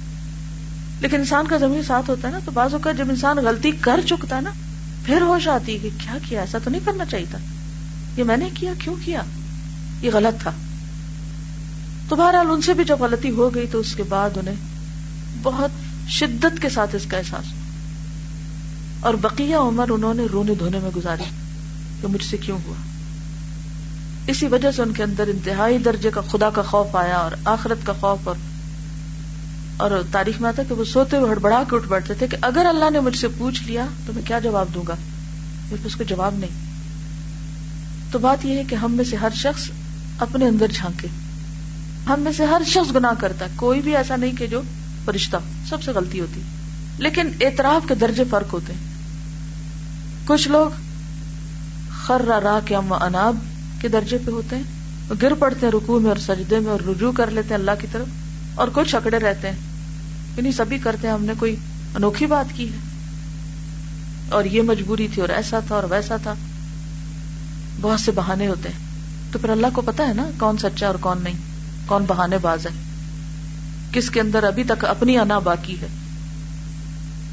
لیکن 1.00 1.16
انسان 1.16 1.46
کا 1.46 1.56
زمین 1.56 1.82
ساتھ 1.82 2.10
ہوتا 2.10 2.28
ہے 2.28 2.32
نا، 2.32 2.38
تو 2.44 2.50
بعض 2.50 2.74
اوقات 2.74 2.98
جب 2.98 3.06
انسان 3.10 3.36
غلطی 3.36 3.70
کر 3.80 4.00
چکتا 4.06 4.36
ہے 4.36 4.40
نا، 4.40 4.50
پھر 5.04 5.20
ہوش 5.20 5.48
آتی 5.48 5.74
ہے 5.74 5.78
کہ 5.78 5.88
کیا 5.98 6.18
کیا، 6.28 6.40
ایسا 6.40 6.58
تو 6.64 6.70
نہیں 6.70 6.80
کرنا 6.84 7.04
چاہیے 7.04 7.26
تھا۔ 7.30 7.38
یہ 8.16 8.24
میں 8.24 8.36
نے 8.36 8.50
کیا، 8.54 8.72
کیوں 8.78 8.96
کیا؟ 9.04 9.22
یہ 10.02 10.10
غلط 10.12 10.42
تھا۔ 10.42 10.50
تو 12.08 12.16
بہرحال 12.16 12.46
ان 12.50 12.62
سے 12.62 12.74
بھی 12.74 12.84
جب 12.84 13.00
غلطی 13.00 13.30
ہو 13.30 13.54
گئی 13.54 13.66
تو 13.72 13.78
اس 13.78 13.94
کے 13.94 14.02
بعد 14.02 14.30
انہیں 14.36 14.54
بہت 15.42 15.70
شدت 16.08 16.62
کے 16.62 16.68
ساتھ 16.68 16.94
اس 16.94 17.04
کا 17.08 17.16
احساس 17.16 17.52
ہوا۔ 17.52 17.60
اور 19.00 19.14
بقیہ 19.14 19.56
عمر 19.56 19.90
انہوں 19.90 20.14
نے 20.14 20.26
رونے 20.32 20.54
دھونے 20.54 20.78
میں 20.78 20.90
گزاری 20.96 21.24
کہ 22.00 22.08
مجھ 22.08 22.24
سے 22.24 22.36
کیوں 22.36 22.58
ہوا؟ 22.66 22.93
اسی 24.26 24.46
وجہ 24.46 24.70
سے 24.70 24.82
ان 24.82 24.92
کے 24.92 25.02
اندر 25.02 25.24
انتہائی 25.26 25.78
درجے 25.78 26.10
کا 26.10 26.20
خدا 26.20 26.50
کا 26.50 26.62
خوف 26.62 26.96
آیا 26.96 27.16
اور 27.16 27.30
آخرت 27.44 27.86
کا 27.86 27.92
خوف 27.92 28.28
اور 28.28 28.36
اور 29.76 29.90
تاریخ 30.12 30.40
میں 30.40 30.48
آتا 30.48 30.62
کہ 30.68 30.74
وہ 30.74 30.84
سوتے 30.84 31.16
ہوئے 31.16 31.30
ہڑبڑا 31.30 31.62
کے 31.70 31.76
اٹھ 31.76 31.88
بیٹھتے 31.88 32.14
تھے 32.14 32.26
کہ 32.26 32.36
اگر 32.40 32.66
اللہ 32.66 32.90
نے 32.90 33.00
مجھ 33.00 33.16
سے 33.16 33.28
پوچھ 33.38 33.62
لیا 33.62 33.86
تو 34.06 34.12
میں 34.12 34.22
کیا 34.26 34.38
جواب 34.38 34.66
دوں 34.74 34.82
گا؟ 34.88 34.94
اس 35.84 35.96
کو 35.96 36.04
جواب 36.04 36.34
نہیں۔ 36.34 36.50
تو 38.12 38.18
بات 38.18 38.44
یہ 38.44 38.58
ہے 38.58 38.64
کہ 38.64 38.74
ہم 38.74 38.92
میں 38.92 39.04
سے 39.04 39.16
ہر 39.16 39.28
شخص 39.34 39.70
اپنے 40.18 40.46
اندر 40.46 40.66
جھانکے۔ 40.74 41.08
ہم 42.08 42.20
میں 42.20 42.32
سے 42.32 42.44
ہر 42.44 42.62
شخص 42.66 42.94
گنا 42.94 43.12
کرتا 43.18 43.44
ہے۔ 43.44 43.50
کوئی 43.56 43.80
بھی 43.80 43.96
ایسا 43.96 44.16
نہیں 44.16 44.32
کہ 44.32 44.46
جو 44.46 44.62
فرشتہ 45.04 45.36
سب 45.68 45.82
سے 45.82 45.90
غلطی 45.90 46.20
ہوتی۔ 46.20 46.42
لیکن 46.98 47.28
اعتراف 47.40 47.88
کے 47.88 47.94
درجے 47.94 48.24
فرق 48.30 48.52
ہوتے 48.52 48.72
ہیں۔ 48.72 48.80
کچھ 50.26 50.48
لوگ 50.48 50.70
خر 52.02 52.20
راہ 52.20 52.66
کے 52.66 52.76
ام 52.76 52.92
اناب 52.92 53.36
کے 53.84 53.88
درجے 53.88 54.18
پہ 54.24 54.30
ہوتے 54.30 54.56
ہیں 54.56 55.08
وہ 55.08 55.14
گر 55.22 55.34
پڑتے 55.38 55.66
ہیں 55.66 55.72
رکو 55.72 55.98
میں 56.00 56.08
اور 56.08 56.20
سجدے 56.26 56.58
میں 56.58 56.70
اور 56.72 56.80
رجوع 56.88 57.12
کر 57.12 57.30
لیتے 57.30 57.48
ہیں 57.48 57.60
اللہ 57.60 57.80
کی 57.80 57.86
طرف 57.92 58.58
اور 58.58 58.68
کچھ 58.72 58.94
اکڑے 58.94 59.18
رہتے 59.18 59.50
ہیں 59.50 59.56
یعنی 60.36 60.52
سبھی 60.52 60.76
ہی 60.76 60.82
کرتے 60.82 61.06
ہیں 61.08 61.14
ہم 61.14 61.24
نے 61.24 61.32
کوئی 61.38 61.56
انوکھی 61.94 62.26
بات 62.26 62.56
کی 62.56 62.72
ہے 62.72 62.78
اور 64.28 64.44
یہ 64.44 64.62
مجبوری 64.62 65.08
تھی 65.14 65.20
اور 65.22 65.28
ایسا 65.28 65.60
تھا 65.66 65.74
اور 65.74 65.84
ویسا 65.90 66.16
تھا 66.22 66.34
بہت 67.80 68.00
سے 68.00 68.12
بہانے 68.12 68.46
ہوتے 68.46 68.68
ہیں 68.68 69.32
تو 69.32 69.38
پھر 69.38 69.50
اللہ 69.50 69.74
کو 69.74 69.80
پتا 69.80 70.06
ہے 70.08 70.12
نا 70.12 70.24
کون 70.38 70.58
سچا 70.58 70.86
اور 70.86 70.94
کون 71.00 71.22
نہیں 71.22 71.42
کون 71.86 72.04
بہانے 72.06 72.38
باز 72.38 72.66
ہے 72.66 72.72
کس 73.92 74.10
کے 74.10 74.20
اندر 74.20 74.44
ابھی 74.44 74.64
تک 74.64 74.84
اپنی 74.84 75.18
انا 75.18 75.38
باقی 75.38 75.76
ہے 75.80 75.86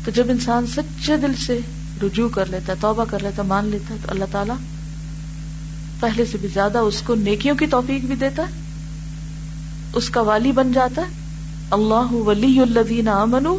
تو 0.06 0.12
جب 0.12 0.30
انسان 0.30 0.68
سچے 0.68 1.18
دل 1.18 1.34
سے 1.46 1.60
رجوع 2.04 2.28
کر 2.30 2.46
لیتا 2.46 2.74
ہے، 2.74 2.78
توبہ 2.82 3.06
کر 3.10 3.24
لیتا 3.24 3.44
مان 3.44 3.66
لیتا 3.66 3.94
ہے، 3.94 4.00
تو 4.02 4.12
اللہ 4.12 4.32
تعالیٰ 4.32 4.56
پہلے 6.02 6.26
سے 6.26 6.38
بھی 6.38 6.50
زیادہ 6.54 6.78
اس 6.78 7.02
کو 7.06 7.16
نیکیوں 7.16 7.56
کی 7.56 7.68
توفیق 7.68 8.06
بھی 8.06 8.16
دیتا 8.16 8.44
ہے، 8.44 8.62
اس 9.94 10.10
کا 10.10 10.22
والی 10.22 10.52
بن 10.52 10.72
جاتا 10.72 11.02
ہے۔ 11.02 11.08
اللہ 11.72 12.14
ولی 12.14 12.60
الذین 12.60 13.08
آمنوا 13.08 13.58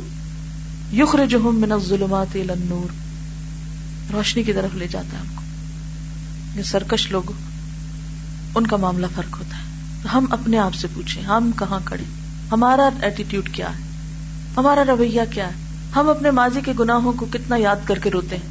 یخرجہم 0.96 1.60
من 1.60 1.72
الظلمات 1.72 2.26
الى 2.34 2.50
النور۔ 2.50 2.92
روشنی 4.12 4.42
کی 4.42 4.52
طرف 4.52 4.74
لے 4.74 4.88
جاتا 4.88 5.18
ہے 5.18 5.22
ہم 5.22 5.34
کو۔ 5.34 5.42
یہ 6.58 6.62
سرکش 6.62 7.10
لوگ، 7.10 7.32
ان 8.54 8.66
کا 8.66 8.76
معاملہ 8.76 9.06
فرق 9.14 9.38
ہوتا 9.38 9.58
ہے۔ 9.58 9.62
تو 10.02 10.18
ہم 10.18 10.26
اپنے 10.30 10.58
آپ 10.58 10.74
سے 10.74 10.88
پوچھیں، 10.94 11.22
ہم 11.22 11.50
کہاں 11.58 11.80
کھڑے؟ 11.84 12.04
ہمارا 12.52 12.88
ایٹیٹیوڈ 13.02 13.48
کیا 13.48 13.68
ہے؟ 13.68 13.82
ہمارا 14.56 14.84
رویہ 14.88 15.20
کیا 15.30 15.46
ہے؟ 15.46 15.52
ہم 15.96 16.08
اپنے 16.08 16.30
ماضی 16.30 16.60
کے 16.64 16.72
گناہوں 16.80 17.12
کو 17.12 17.26
کتنا 17.32 17.56
یاد 17.56 17.76
کر 17.84 17.98
کے 17.98 18.10
روتے 18.10 18.36
ہیں؟ 18.36 18.48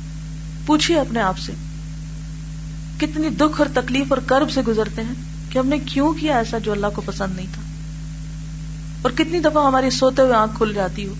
پوچھیے 0.65 0.99
اپنے 0.99 1.19
آپ 1.19 1.37
سے۔ 1.37 1.51
کتنی 3.01 3.29
دکھ 3.29 3.61
اور 3.61 3.69
تکلیف 3.73 4.05
اور 4.09 4.21
کرب 4.25 4.51
سے 4.51 4.61
گزرتے 4.61 5.01
ہیں 5.01 5.13
کہ 5.49 5.57
ہم 5.57 5.67
نے 5.67 5.77
کیوں 5.79 6.13
کیا 6.13 6.37
ایسا 6.37 6.57
جو 6.57 6.71
اللہ 6.71 6.87
کو 6.95 7.01
پسند 7.05 7.35
نہیں 7.35 7.47
تھا؟ 7.53 7.61
اور 9.01 9.11
کتنی 9.11 9.39
دفعہ 9.39 9.65
ہماری 9.67 9.89
سوتے 9.89 10.21
ہوئے 10.21 10.33
آنکھ 10.33 10.57
کھل 10.57 10.73
جاتی 10.73 11.07
ہو 11.07 11.13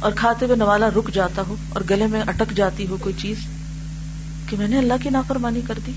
اور 0.00 0.12
کھاتے 0.12 0.46
ہوئے 0.46 0.56
نوالا 0.56 0.88
رک 0.88 1.10
جاتا 1.14 1.42
ہو 1.48 1.56
اور 1.68 1.82
گلے 1.90 2.06
میں 2.06 2.20
اٹک 2.20 2.52
جاتی 2.56 2.86
ہو 2.86 2.96
کوئی 3.00 3.14
چیز 3.18 3.38
کہ 4.46 4.56
میں 4.56 4.68
نے 4.68 4.78
اللہ 4.78 5.02
کی 5.02 5.10
نافرمانی 5.10 5.60
کر 5.66 5.78
دی؟ 5.86 5.92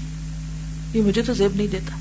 یہ 0.93 1.01
مجھے 1.01 1.21
تو 1.21 1.33
زیب 1.33 1.55
نہیں 1.55 1.67
دیتا۔ 1.67 1.95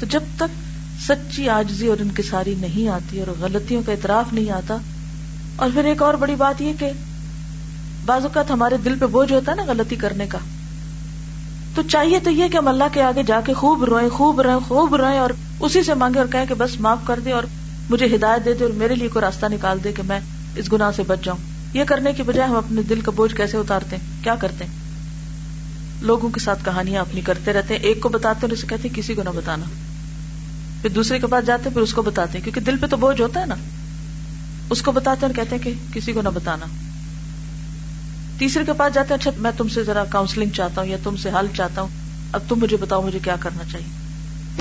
تو 0.00 0.06
جب 0.06 0.22
تک 0.36 0.58
سچی 1.06 1.48
آجزی 1.48 1.86
اور 1.86 1.96
انکساری 2.00 2.54
نہیں 2.60 2.88
آتی 2.88 3.20
اور 3.20 3.40
غلطیوں 3.40 3.82
کا 3.86 3.92
اعتراف 3.92 4.32
نہیں 4.32 4.50
آتا، 4.50 4.76
اور 5.56 5.70
پھر 5.74 5.84
ایک 5.84 6.02
اور 6.02 6.14
بڑی 6.14 6.34
بات 6.34 6.60
یہ 6.60 6.72
کہ 6.78 6.90
بعض 8.06 8.22
اوقات 8.22 8.50
ہمارے 8.50 8.76
دل 8.76 8.94
پہ 9.00 9.06
بوجھ 9.06 9.32
ہوتا 9.32 9.52
ہے 9.52 9.56
نا 9.56 9.62
غلطی 9.66 9.96
کرنے 9.96 10.26
کا۔ 10.26 10.38
تو 11.74 11.82
چاہیے 11.82 12.20
تو 12.20 12.30
یہ 12.30 12.48
کہ 12.48 12.56
ہم 12.56 12.68
اللہ 12.68 12.84
کے 12.92 13.02
آگے 13.02 13.22
جا 13.22 13.40
کے 13.40 13.52
خوب 13.52 13.84
روئیں، 13.84 14.08
خوب 14.08 14.40
رہیں 14.40 14.58
خوب 14.68 14.94
رہیں 14.94 15.18
اور 15.18 15.30
اسی 15.60 15.82
سے 15.82 15.94
مانگے 15.94 16.18
اور 16.18 16.26
کہیں 16.26 16.46
کہ 16.46 16.54
بس 16.54 16.80
معاف 16.80 16.98
کر 17.04 17.20
دے 17.24 17.32
اور 17.32 17.42
مجھے 17.90 18.16
ہدایت 18.16 18.44
دے 18.44 18.54
دے 18.54 18.64
اور 18.64 18.72
میرے 18.72 18.94
لیے 18.94 19.08
کوئی 19.08 19.24
راستہ 19.24 19.46
نکال 19.46 19.84
دے 19.84 19.92
کہ 19.92 20.02
میں 20.02 20.20
اس 20.56 20.72
گناہ 20.72 20.90
سے 20.96 21.02
بچ 21.02 21.18
جاؤں۔ 21.22 21.38
یہ 21.74 21.84
کرنے 21.84 22.12
کی 22.12 22.22
بجائے 22.22 22.48
ہم 22.48 22.56
اپنے 22.56 22.82
دل 22.82 23.00
کا 23.00 23.10
بوجھ 23.10 23.34
کیسے 23.34 23.56
اتارتے 23.56 23.96
ہیں؟ 23.96 24.24
کیا 24.24 24.34
کرتے 24.34 24.64
ہیں؟ 24.64 24.72
لوگوں 26.00 26.28
کے 26.28 26.40
ساتھ 26.40 26.64
کہانیاں 26.64 27.00
اپنی 27.00 27.20
کرتے 27.20 27.52
رہتے 27.52 27.74
ہیں۔ 27.74 27.80
ایک 27.80 28.00
کو 28.00 28.08
بتاتے 28.08 28.46
ہیں 28.46 28.52
اسے 28.52 28.66
کہتے 28.66 28.88
ہیں 28.88 28.96
کسی 28.96 29.14
کو 29.14 29.22
نہ 29.22 29.28
بتانا۔ 29.28 29.64
پھر 30.82 30.90
دوسرے 30.90 31.18
کے 31.18 31.26
پاس 31.26 31.46
جاتے 31.46 31.62
ہیں، 31.64 31.74
پھر 31.74 31.82
اس 31.82 31.94
کو 31.94 32.02
بتاتے 32.02 32.38
ہیں۔ 32.38 32.44
کیونکہ 32.44 32.60
دل 32.60 32.76
پہ 32.76 32.86
تو 32.86 32.96
بوجھ 32.96 33.20
ہوتا 33.20 33.40
ہے 33.40 33.46
نا۔ 33.46 33.54
اس 34.70 34.82
کو 34.82 34.92
بتاتے 34.92 35.26
ہیں 35.26 35.32
اور 35.32 35.44
کہتے 35.44 35.56
ہیں 35.56 35.62
کہ 35.62 35.94
کسی 35.94 36.12
کو 36.12 36.22
نہ 36.22 36.28
بتانا۔ 36.28 36.66
تیسرے 38.40 38.64
کے 38.64 38.72
پاس 38.72 38.94
جاتے 38.94 39.14
ہیں 39.14 39.20
اچھا 39.20 39.30
میں 39.36 39.50
تم 39.56 39.68
سے 39.68 39.82
ذرا 39.82 40.04
کاؤنسلنگ 40.04 40.50
چاہتا 40.50 40.80
ہوں 40.80 40.88
یا 40.88 40.96
تم 41.04 41.16
سے 41.16 41.30
حل 41.30 41.46
چاہتا 41.56 41.80
ہوں، 41.80 41.88
اب 42.32 42.40
تم 42.48 42.58
مجھے 42.60 42.76
بتاؤ 42.76 43.02
مجھے 43.02 43.18
کیا 43.18 43.36
کرنا 43.40 43.62
چاہیے۔ 43.72 43.86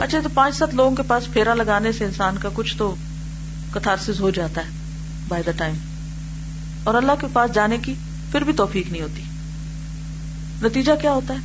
اچھا 0.01 0.17
تو 0.23 0.29
پانچ 0.33 0.55
سات 0.55 0.73
لوگوں 0.73 0.95
کے 0.95 1.03
پاس 1.07 1.23
پھیرا 1.33 1.53
لگانے 1.53 1.91
سے 1.91 2.05
انسان 2.05 2.37
کا 2.37 2.49
کچھ 2.53 2.77
تو 2.77 2.95
کتارس 3.73 4.19
ہو 4.19 4.29
جاتا 4.29 4.61
ہے 4.61 4.69
بائی 5.27 5.43
دا 5.43 5.51
ٹائم 5.51 5.75
اور 6.83 6.95
اللہ 6.95 7.11
کے 7.21 7.27
پاس 7.33 7.53
جانے 7.53 7.77
کی 7.77 7.93
پھر 8.31 8.41
بھی 8.41 8.53
توفیق 8.53 8.91
نہیں 8.91 9.01
ہوتی۔ 9.01 9.23
نتیجہ 10.61 10.91
کیا 11.01 11.11
ہوتا 11.11 11.33
ہے؟ 11.33 11.39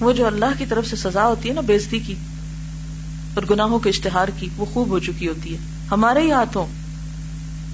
وہ 0.00 0.12
جو 0.12 0.26
اللہ 0.26 0.58
کی 0.58 0.66
طرف 0.66 0.86
سے 0.86 0.96
سزا 0.96 1.26
ہوتی 1.26 1.48
ہے 1.48 1.54
نا، 1.54 1.60
بےزتی 1.60 1.98
کی 1.98 2.14
اور 3.34 3.42
گناہوں 3.50 3.78
کے 3.78 3.88
اشتہار 3.88 4.28
کی، 4.36 4.48
وہ 4.56 4.64
خوب 4.64 4.88
ہو 4.88 4.98
چکی 4.98 5.28
ہوتی 5.28 5.52
ہے۔ 5.52 5.58
ہمارے 5.90 6.20
ہی 6.20 6.32
ہاتھوں 6.32 6.66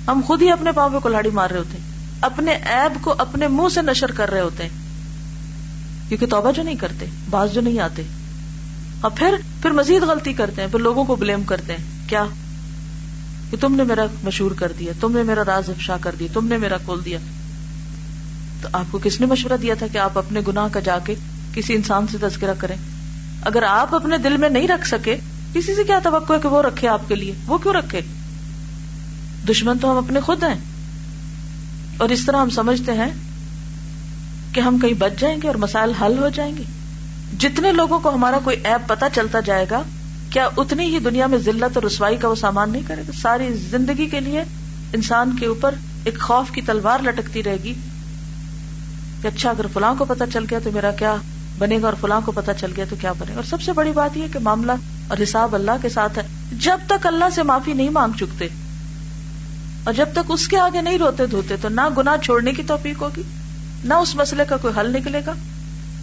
ہم 0.06 0.20
خود 0.26 0.42
ہی 0.42 0.50
اپنے 0.50 0.72
پاؤں 0.72 0.90
پہ 0.90 0.98
کلاڑی 0.98 1.30
مار 1.30 1.50
رہے 1.50 1.58
ہوتے 1.58 1.78
ہیں۔ 1.78 1.95
اپنے 2.20 2.52
ایب 2.52 3.04
کو 3.04 3.14
اپنے 3.18 3.48
منہ 3.48 3.68
سے 3.68 3.82
نشر 3.82 4.10
کر 4.10 4.30
رہے 4.30 4.40
ہوتے 4.40 4.62
ہیں۔ 4.62 4.70
کیونکہ 6.08 6.26
توبہ 6.26 6.52
جو 6.52 6.62
نہیں 6.62 6.74
کرتے 6.74 7.06
باز 7.30 7.52
جو 7.52 7.60
نہیں 7.60 7.80
آتے۔ 7.80 8.02
اور 9.00 9.10
پھر 9.10 9.34
پھر 9.62 9.70
مزید 9.70 10.02
غلطی 10.02 10.32
کرتے 10.32 10.62
ہیں، 10.62 10.68
پھر 10.68 10.78
لوگوں 10.78 11.04
کو 11.04 11.16
بلیم 11.16 11.42
کرتے 11.42 11.72
ہیں۔ 11.72 12.08
کیا؟ 12.08 12.24
کہ 13.50 13.56
تم 13.60 13.74
نے 13.74 13.82
میرا 13.82 14.04
مشہور 14.24 14.50
کر 14.50 14.72
دیا، 14.78 14.92
تم 15.00 15.12
نے 15.12 15.22
میرا 15.22 15.44
راز 15.44 15.70
افشا 15.70 15.96
کر 16.00 16.14
دیا، 16.18 16.28
تم 16.32 16.46
نے 16.46 16.56
میرا 16.56 16.76
کھول 16.76 17.04
دیا۔ 17.04 17.18
تو 18.62 18.68
آپ 18.72 18.84
کو 18.90 18.98
کس 19.02 19.20
نے 19.20 19.26
مشورہ 19.26 19.56
دیا 19.62 19.74
تھا 19.74 19.86
کہ 19.86 19.98
آپ 19.98 20.18
اپنے 20.18 20.40
گناہ 20.48 20.68
کا 20.72 20.80
جا 20.80 20.98
کے 20.98 21.14
کسی 21.54 21.74
انسان 21.74 22.06
سے 22.06 22.18
تذکرہ 22.20 22.54
کریں؟ 22.58 22.76
اگر 23.42 23.62
آپ 23.62 23.94
اپنے 23.94 24.18
دل 24.18 24.36
میں 24.36 24.48
نہیں 24.48 24.68
رکھ 24.68 24.88
سکے، 24.88 25.16
کسی 25.52 25.74
سے 25.74 25.84
کیا 25.84 25.98
توقع 26.02 26.32
ہے 26.32 26.38
کہ 26.42 26.48
وہ 26.48 26.62
رکھے 26.62 26.88
آپ 26.88 27.08
کے 27.08 27.14
لیے؟ 27.14 27.34
وہ 27.46 27.58
کیوں 27.58 27.74
رکھے؟ 27.74 28.00
دشمن 29.50 29.78
تو 29.78 29.92
ہم 29.92 29.96
اپنے 29.96 30.20
خود 30.20 30.44
ہیں۔ 30.44 30.58
اور 31.98 32.08
اس 32.08 32.26
طرح 32.26 32.36
ہم 32.36 32.50
سمجھتے 32.50 32.92
ہیں 32.92 33.10
کہ 34.52 34.60
ہم 34.60 34.78
کہیں 34.78 34.94
بچ 34.94 35.20
جائیں 35.20 35.38
گے 35.42 35.46
اور 35.46 35.56
مسائل 35.56 35.92
حل 35.92 36.18
ہو 36.18 36.28
جائیں 36.28 36.56
گے۔ 36.56 36.62
جتنے 37.38 37.72
لوگوں 37.72 38.00
کو 38.00 38.14
ہمارا 38.14 38.38
کوئی 38.44 38.56
ایپ 38.64 38.88
پتا 38.88 39.08
چلتا 39.14 39.40
جائے 39.40 39.66
گا، 39.70 39.82
کیا 40.30 40.48
اتنی 40.56 40.94
ہی 40.94 40.98
دنیا 40.98 41.26
میں 41.26 41.38
ذلت 41.38 41.76
اور 41.76 41.82
رسوائی 41.82 42.16
کا 42.16 42.28
وہ 42.28 42.34
سامان 42.34 42.70
نہیں 42.70 42.82
کرے 42.86 43.02
گا؟ 43.02 43.12
ساری 43.22 43.52
زندگی 43.52 44.06
کے 44.06 44.20
لیے 44.20 44.40
انسان 44.92 45.36
کے 45.40 45.46
اوپر 45.46 45.74
ایک 46.04 46.20
خوف 46.20 46.50
کی 46.50 46.60
تلوار 46.60 47.00
لٹکتی 47.00 47.42
رہے 47.42 47.56
گی 47.64 47.74
کہ 49.22 49.28
اچھا 49.28 49.50
اگر 49.50 49.66
فلاں 49.72 49.94
کو 49.98 50.04
پتا 50.04 50.24
چل 50.32 50.44
گیا 50.50 50.58
تو 50.64 50.70
میرا 50.74 50.90
کیا 50.90 51.16
بنے 51.58 51.78
گا 51.82 51.86
اور 51.86 51.94
فلاں 52.00 52.20
کو 52.24 52.32
پتا 52.32 52.54
چل 52.54 52.72
گیا 52.76 52.84
تو 52.90 52.96
کیا 53.00 53.12
بنے 53.12 53.30
گا؟ 53.30 53.36
اور 53.36 53.44
سب 53.44 53.62
سے 53.62 53.72
بڑی 53.72 53.92
بات 53.92 54.16
یہ 54.16 54.26
کہ 54.32 54.38
معاملہ 54.38 54.72
اور 55.08 55.22
حساب 55.22 55.54
اللہ 55.54 55.70
کے 55.82 55.88
ساتھ 55.88 56.18
ہے۔ 56.18 56.26
جب 56.52 56.78
تک 56.86 57.06
اللہ 57.06 57.24
سے 57.34 57.42
معافی 57.42 57.72
نہیں 57.72 57.88
مانگ 57.88 58.12
چکتے 58.16 58.48
اور 59.86 59.94
جب 59.94 60.06
تک 60.12 60.18
اس 60.28 60.48
کے 60.48 60.58
آگے 60.58 60.80
نہیں 60.80 60.98
روتے 60.98 61.26
دھوتے 61.26 61.56
تو 61.56 61.68
نہ 61.68 61.80
گنا 61.96 62.16
چھوڑنے 62.18 62.52
کی 62.52 62.62
توفیق 62.62 63.02
ہوگی، 63.02 63.22
نہ 63.84 63.94
اس 63.94 64.14
مسئلے 64.14 64.44
کا 64.48 64.56
کوئی 64.56 64.80
حل 64.80 64.96
نکلے 64.96 65.20
گا 65.26 65.32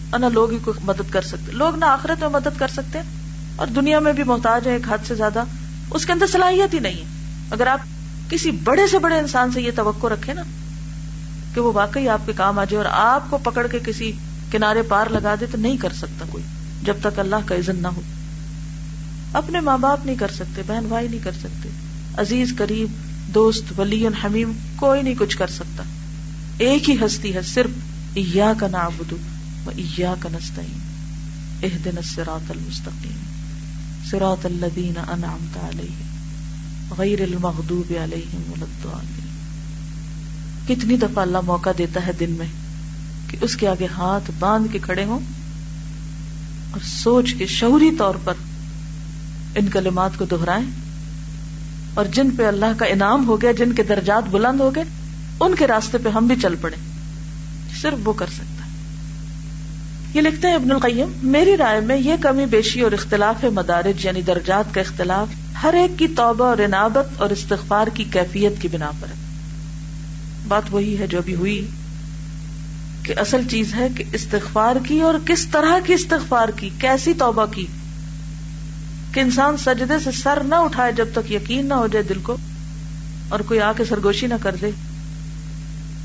اور 0.09 0.19
نہ 0.19 0.25
لوگ 0.25 0.51
ہی 0.51 0.57
کوئی 0.63 0.79
مدد 0.83 1.11
کر 1.11 1.21
سکتے۔ 1.21 1.51
لوگ 1.51 1.75
نہ 1.75 1.85
آخرت 1.85 2.19
میں 2.19 2.29
مدد 2.29 2.59
کر 2.59 2.67
سکتے 2.67 2.99
اور 3.55 3.67
دنیا 3.67 3.99
میں 3.99 4.13
بھی 4.13 4.23
محتاج 4.23 4.67
ہے 4.67 4.73
ایک 4.73 4.87
حد 4.89 4.97
سے 5.07 5.15
زیادہ۔ 5.15 5.43
اس 5.91 6.05
کے 6.05 6.11
اندر 6.11 6.27
صلاحیت 6.27 6.73
ہی 6.73 6.79
نہیں 6.79 6.93
ہے۔ 6.93 7.05
اگر 7.51 7.67
آپ 7.67 7.79
کسی 8.29 8.51
بڑے 8.51 8.87
سے 8.87 8.99
بڑے 8.99 9.19
انسان 9.19 9.51
سے 9.51 9.61
یہ 9.61 9.71
توقع 9.75 10.07
رکھے 10.07 10.33
نا 10.33 10.41
کہ 11.53 11.61
وہ 11.61 11.73
واقعی 11.73 12.09
آپ 12.09 12.21
کے 12.25 12.33
کام 12.33 12.59
آ 12.59 12.63
جائے 12.63 12.85
اور 12.85 12.93
آپ 12.97 13.29
کو 13.29 13.37
پکڑ 13.37 13.67
کے 13.67 13.79
کسی 13.85 14.11
کنارے 14.51 14.81
پار 14.81 15.07
لگا 15.07 15.35
دے 15.39 15.45
تو 15.51 15.57
نہیں 15.57 15.77
کر 15.77 15.93
سکتا 15.93 16.25
کوئی، 16.29 16.43
جب 16.83 16.95
تک 17.01 17.19
اللہ 17.19 17.35
کا 17.45 17.55
عزت 17.55 17.81
نہ 17.81 17.87
ہو۔ 17.87 18.01
اپنے 19.33 19.59
ماں 19.59 19.77
باپ 19.77 20.05
نہیں 20.05 20.15
کر 20.15 20.31
سکتے، 20.35 20.61
بہن 20.67 20.85
بھائی 20.87 21.07
نہیں 21.07 21.23
کر 21.23 21.31
سکتے۔ 21.31 21.69
عزیز، 22.17 22.53
قریب 22.57 23.12
دوست، 23.33 23.79
ولی 23.79 24.07
حمیم 24.07 24.51
کوئی 24.75 25.01
نہیں 25.01 25.15
کچھ 25.19 25.37
کر 25.37 25.47
سکتا۔ 25.47 25.83
ایک 26.57 26.89
ہی 26.89 26.95
ہستی 27.05 27.35
ہے، 27.35 27.41
صرف 27.41 27.69
ایا 28.13 28.53
کا 28.57 28.67
نعبد 28.67 29.11
و 29.11 29.69
کا 30.19 30.29
نستعین۔ 30.29 30.79
اہدنا 31.63 31.97
الصراط 31.97 32.51
المستقیم۔ 32.51 33.17
صراط 34.11 34.45
الذین 34.45 34.97
انعمت 34.97 35.57
علیہم۔ 35.57 36.13
غیر 36.97 37.21
المغضوب 37.21 37.93
علیہم 38.03 38.53
الضالین۔ 38.61 39.27
کتنی 40.67 40.97
دفعہ 40.97 41.21
اللہ 41.21 41.37
موقع 41.45 41.69
دیتا 41.77 42.07
ہے 42.07 42.11
دن 42.19 42.31
میں 42.31 42.47
کہ 43.27 43.37
اس 43.41 43.55
کے 43.55 43.67
آگے 43.67 43.87
ہاتھ 43.97 44.31
باندھ 44.39 44.67
کے 44.71 44.79
کھڑے 44.79 45.03
ہوں 45.03 45.19
اور 46.71 46.79
سوچ 46.83 47.33
کے 47.33 47.47
شعوری 47.47 47.91
طور 47.97 48.15
پر 48.23 48.33
ان 49.55 49.67
کلمات 49.67 50.11
کو 50.17 50.25
دہرائیں۔ 50.25 50.82
اور 51.93 52.05
جن 52.05 52.29
پہ 52.29 52.45
اللہ 52.45 52.65
کا 52.77 52.85
انعام 52.85 53.27
ہو 53.27 53.41
گیا، 53.41 53.51
جن 53.51 53.73
کے 53.73 53.83
درجات 53.83 54.23
بلند 54.29 54.59
ہو 54.59 54.75
گئے، 54.75 54.83
ان 55.39 55.55
کے 55.55 55.67
راستے 55.67 55.97
پہ 55.97 56.09
ہم 56.09 56.27
بھی 56.27 56.35
چل 56.41 56.55
پڑے۔ 56.61 56.75
صرف 57.81 58.07
وہ 58.07 58.13
کر 58.13 58.25
سکتا 58.27 58.65
ہے۔ 58.65 58.69
یہ 60.13 60.21
لکھتے 60.21 60.47
ہیں 60.47 60.55
ابن 60.55 60.71
القیم، 60.71 61.11
میری 61.23 61.57
رائے 61.57 61.79
میں 61.79 61.97
یہ 61.97 62.13
کمی 62.21 62.45
بیشی 62.45 62.81
اور 62.81 62.91
اختلاف 62.91 63.43
مدارج 63.43 64.05
یعنی 64.05 64.21
درجات 64.21 64.73
کا 64.73 64.81
اختلاف 64.81 65.27
ہر 65.63 65.73
ایک 65.73 65.99
کی 65.99 66.07
توبہ 66.07 66.45
اور 66.45 66.57
عنابت 66.57 67.21
اور 67.21 67.29
استغفار 67.29 67.87
کی 67.93 68.03
کیفیت 68.03 68.61
کی 68.61 68.67
بنا 68.67 68.91
پر 68.99 69.07
ہے۔ 69.07 69.13
بات 70.47 70.63
وہی 70.71 70.97
ہے 70.97 71.07
جو 71.07 71.21
بھی 71.25 71.35
ہوئی 71.35 71.67
کہ 73.03 73.13
اصل 73.17 73.41
چیز 73.51 73.73
ہے 73.75 73.87
کہ 73.97 74.03
استغفار 74.13 74.75
کی 74.87 75.01
اور 75.01 75.13
کس 75.25 75.47
طرح 75.47 75.79
کی 75.85 75.93
استغفار 75.93 76.49
کی، 76.49 76.69
کیسی 76.79 77.13
توبہ 77.13 77.45
کی 77.45 77.65
کہ 79.13 79.19
انسان 79.19 79.57
سجدے 79.57 79.99
سے 80.03 80.11
سر 80.11 80.43
نہ 80.43 80.55
اٹھائے 80.55 80.91
جب 80.91 81.07
تک 81.13 81.31
یقین 81.31 81.65
نہ 81.65 81.73
ہو 81.73 81.87
جائے 81.87 82.03
دل 82.03 82.19
کو 82.23 82.37
اور 83.29 83.39
کوئی 83.39 83.59
آ 83.59 83.71
کے 83.77 83.85
سرگوشی 83.85 84.27
نہ 84.27 84.33
کر 84.41 84.55
دے 84.61 84.71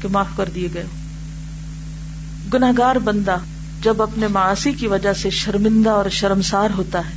کہ 0.03 0.09
معاف 0.09 0.27
کر 0.37 0.49
دیے 0.55 0.68
گئے 0.75 0.85
گناگار 2.55 2.97
بندہ 2.97 3.37
جب 3.83 4.03
اپنے 4.03 4.27
معاشی 4.27 4.73
کی 4.73 4.87
وجہ 4.87 5.12
سے 5.12 5.31
شرمندہ 5.31 5.90
اور 5.90 6.09
شرمسار 6.09 6.71
ہوتا 6.77 6.99
ہے 6.99 7.14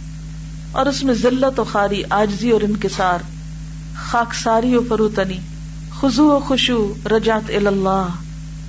اور 0.71 0.85
اس 0.85 1.03
میں 1.03 1.13
ذلت 1.13 1.59
و 1.59 1.63
خاری 1.63 2.01
آجزی 2.09 2.49
اور 2.51 2.61
انکسار، 2.61 3.19
خاکساری 3.95 4.75
و 4.75 4.81
فروتنی 4.89 5.39
خزو 5.99 6.25
و 6.25 6.39
خوشو 6.39 6.93
رجات 7.11 7.51
اللہ 7.55 8.07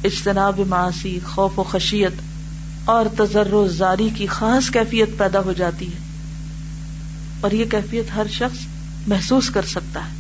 اجتناب 0.05 0.61
معاشی 0.69 1.19
خوف 1.27 1.59
و 1.59 1.63
خشیت 1.63 2.13
اور 2.85 3.07
تجر 3.19 3.53
و 3.53 3.69
زاری 3.69 4.09
کی 4.17 4.27
خاص 4.27 4.71
کیفیت 4.71 5.19
پیدا 5.19 5.41
ہو 5.41 5.53
جاتی 5.53 5.87
ہے۔ 5.87 6.12
اور 7.43 7.51
یہ 7.51 7.65
کیفیت 7.65 8.17
ہر 8.17 8.27
شخص 8.33 8.59
محسوس 9.07 9.51
کر 9.51 9.63
سکتا 9.63 10.01
ہے۔ 10.01 10.11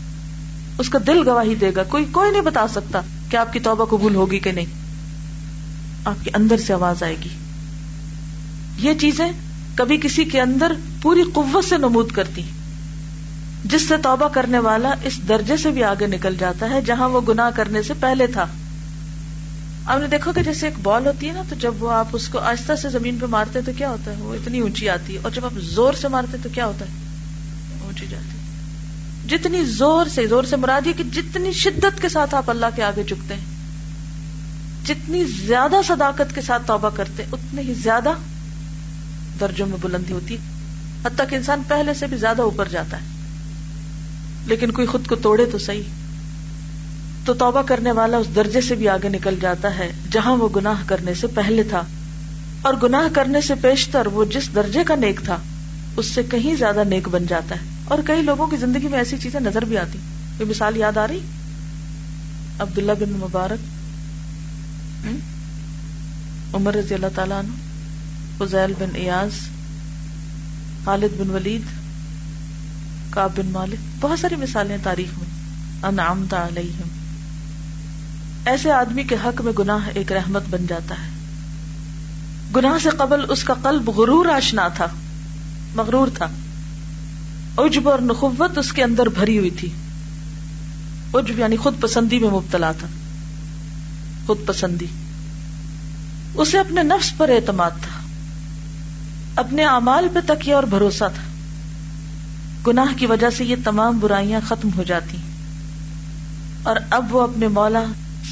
اس 0.78 0.88
کا 0.88 0.98
دل 1.06 1.28
گواہی 1.28 1.54
دے 1.54 1.70
گا، 1.76 1.82
کوئی 1.82 2.04
کوئی 2.12 2.30
نہیں 2.30 2.42
بتا 2.42 2.68
سکتا 2.68 3.00
کہ 3.30 3.36
آپ 3.36 3.52
کی 3.52 3.60
توبہ 3.60 3.84
قبول 3.84 4.14
ہوگی 4.14 4.38
کہ 4.38 4.52
نہیں۔ 4.52 4.66
آپ 6.04 6.24
کے 6.24 6.30
اندر 6.34 6.56
سے 6.56 6.72
آواز 6.72 7.02
آئے 7.02 7.16
گی۔ 7.24 7.28
یہ 8.76 8.94
چیزیں 8.94 9.32
کبھی 9.74 9.96
کسی 9.96 10.24
کے 10.24 10.40
اندر 10.40 10.72
پوری 11.02 11.22
قوت 11.22 11.64
سے 11.64 11.78
نمود 11.78 12.10
کرتی 12.10 12.42
جس 13.64 13.88
سے 13.88 13.94
توبہ 14.02 14.28
کرنے 14.28 14.58
والا 14.58 14.94
اس 15.04 15.20
درجے 15.28 15.56
سے 15.56 15.70
بھی 15.70 15.84
آگے 15.84 16.06
نکل 16.06 16.36
جاتا 16.38 16.70
ہے 16.70 16.82
جہاں 16.82 17.08
وہ 17.08 17.20
گنا 17.28 17.50
کرنے 17.50 17.82
سے 17.82 17.94
پہلے 18.00 18.26
تھا۔ 18.26 18.46
آپ 19.86 20.00
نے 20.00 20.06
دیکھو 20.06 20.32
کہ 20.32 20.42
جیسے 20.42 20.66
ایک 20.66 20.78
بال 20.82 21.06
ہوتی 21.06 21.28
ہے 21.28 21.32
نا، 21.32 21.42
تو 21.48 21.54
جب 21.54 21.82
وہ 21.82 21.90
آپ 21.90 22.06
اس 22.12 22.28
کو 22.28 22.38
آہستہ 22.38 22.72
سے 22.74 22.88
زمین 22.88 23.18
پہ 23.20 23.26
مارتے 23.26 23.60
تو 23.66 23.72
کیا 23.78 23.90
ہوتا 23.90 24.10
ہے؟ 24.10 24.16
وہ 24.22 24.34
اتنی 24.34 24.60
اونچی 24.60 24.88
آتی 24.88 25.14
ہے 25.14 25.18
اور 25.22 25.30
جب 25.30 25.44
آپ 25.44 25.58
زور 25.58 25.92
سے 25.92 26.08
مارتے 26.08 26.36
تو 26.42 26.48
کیا 26.54 26.66
ہوتا 26.66 26.84
ہے؟ 26.84 27.01
اونچی 27.92 28.06
جاتی 28.10 28.38
جتنی 29.28 29.64
زور 29.64 30.06
سے 30.06 30.26
زور 30.26 30.44
سے 30.44 30.56
مرادی 30.56 30.92
کہ 30.96 31.04
جتنی 31.04 31.52
شدت 31.52 32.02
کے 32.02 32.08
ساتھ 32.08 32.34
آپ 32.34 32.50
اللہ 32.50 32.66
کے 32.76 32.82
آگے 32.82 33.04
چکتے 33.04 33.34
ہیں، 33.34 33.44
جتنی 34.86 35.24
زیادہ 35.24 35.76
صداقت 35.86 36.34
کے 36.34 36.40
ساتھ 36.40 36.62
توبہ 36.66 36.90
کرتے 36.96 37.24
اتنے 37.32 37.62
ہی 37.62 37.74
زیادہ 37.74 38.10
درجوں 39.40 39.66
میں 39.66 39.78
بلندی 39.80 40.12
ہوتی 40.12 40.36
حتیٰ 41.04 41.28
کہ 41.30 41.34
انسان 41.34 41.62
پہلے 41.68 41.94
سے 41.94 42.06
بھی 42.06 42.16
زیادہ 42.16 42.42
اوپر 42.42 42.68
جاتا 42.68 42.96
ہے۔ 42.96 43.06
لیکن 44.46 44.70
کوئی 44.70 44.86
خود 44.86 45.06
کو 45.06 45.14
توڑے 45.14 45.46
تو 45.46 45.58
صحیح۔ 45.58 45.82
تو 47.24 47.34
توبہ 47.34 47.62
کرنے 47.62 47.92
والا 47.92 48.16
اس 48.16 48.26
درجے 48.34 48.60
سے 48.60 48.74
بھی 48.74 48.88
آگے 48.88 49.08
نکل 49.08 49.34
جاتا 49.40 49.78
ہے، 49.78 49.92
جہاں 50.12 50.36
وہ 50.36 50.48
گناہ 50.56 50.82
کرنے 50.86 51.14
سے 51.14 51.26
پہلے 51.26 51.62
تھا۔ 51.62 51.82
اور 52.62 52.74
گناہ 52.82 53.14
کرنے 53.14 53.40
سے 53.40 53.54
پیشتر 53.54 54.06
وہ 54.06 54.24
جس 54.24 54.54
درجے 54.54 54.84
کا 54.84 54.94
نیک 54.94 55.20
تھا، 55.24 55.38
اس 55.96 56.06
سے 56.06 56.22
کہیں 56.22 56.56
زیادہ 56.56 56.84
نیک 56.84 57.08
بن 57.08 57.26
جاتا 57.26 57.54
ہے۔ 57.54 57.71
اور 57.92 58.00
کئی 58.06 58.22
لوگوں 58.22 58.46
کی 58.46 58.56
زندگی 58.56 58.88
میں 58.88 58.98
ایسی 58.98 59.16
چیزیں 59.18 59.40
نظر 59.40 59.64
بھی 59.64 59.78
آتی۔ 59.78 59.98
کوئی 60.36 60.48
مثال 60.48 60.76
یاد 60.76 60.96
آ 60.96 61.08
رہی؟ 61.08 61.18
عبداللہ 62.58 62.92
بن 62.92 63.10
مبارک 63.10 63.58
عمر 66.54 66.74
رضی 66.74 66.94
اللہ 66.94 67.06
تعالیٰ 67.14 67.38
عنہ، 67.38 67.48
فضیل 68.38 68.72
بن 68.78 68.88
ایاز، 68.94 69.30
خالد 70.84 71.20
بن 71.20 71.30
ولید 71.30 71.62
کاب 73.10 73.30
بن 73.36 73.46
مالک، 73.46 73.76
بہت 74.00 74.18
ساری 74.18 74.36
مثالیں 74.36 74.76
تاریخ 74.82 75.18
میں۔ 75.18 75.42
انعامتا 75.86 76.46
علیہم۔ 76.46 76.88
ایسے 78.44 78.72
آدمی 78.72 79.02
کے 79.02 79.14
حق 79.24 79.40
میں 79.40 79.52
گناہ 79.58 79.88
ایک 79.94 80.12
رحمت 80.12 80.42
بن 80.50 80.66
جاتا 80.66 80.94
ہے۔ 80.94 81.10
گناہ 82.56 82.78
سے 82.82 82.88
قبل 82.90 83.20
اس 83.28 83.44
کا 83.44 83.54
قلب 83.62 83.88
غرور 83.88 84.26
آشنا 84.26 84.68
تھا، 84.68 84.86
مغرور 85.74 86.08
تھا۔ 86.14 86.28
عجب 87.58 87.88
اور 87.88 87.98
نخوت 87.98 88.58
اس 88.58 88.72
کے 88.72 88.82
اندر 88.82 89.06
بھری 89.06 89.38
ہوئی 89.38 89.50
تھی۔ 89.50 89.68
عجب 91.14 91.38
یعنی 91.38 91.56
خود 91.56 91.80
پسندی 91.80 92.18
میں 92.18 92.30
مبتلا 92.30 92.72
تھا۔ 92.72 92.88
خود 94.26 94.38
پسندی۔ 94.46 94.86
اسے 96.34 96.58
اپنے 96.58 96.82
نفس 96.82 97.16
پر 97.16 97.28
اعتماد 97.28 97.70
تھا۔ 97.70 98.00
اپنے 99.36 99.64
اعمال 99.64 100.08
پہ 100.12 100.18
تکیہ 100.26 100.54
اور 100.54 100.62
بھروسہ 100.62 101.04
تھا۔ 101.14 101.22
گناہ 102.66 102.98
کی 102.98 103.06
وجہ 103.06 103.30
سے 103.30 103.44
یہ 103.44 103.56
تمام 103.64 103.98
برائیاں 103.98 104.40
ختم 104.48 104.68
ہو 104.76 104.82
جاتی۔ 104.82 105.16
اور 106.62 106.76
اب 106.90 107.14
وہ 107.14 107.22
اپنے 107.22 107.48
مولا 107.48 107.84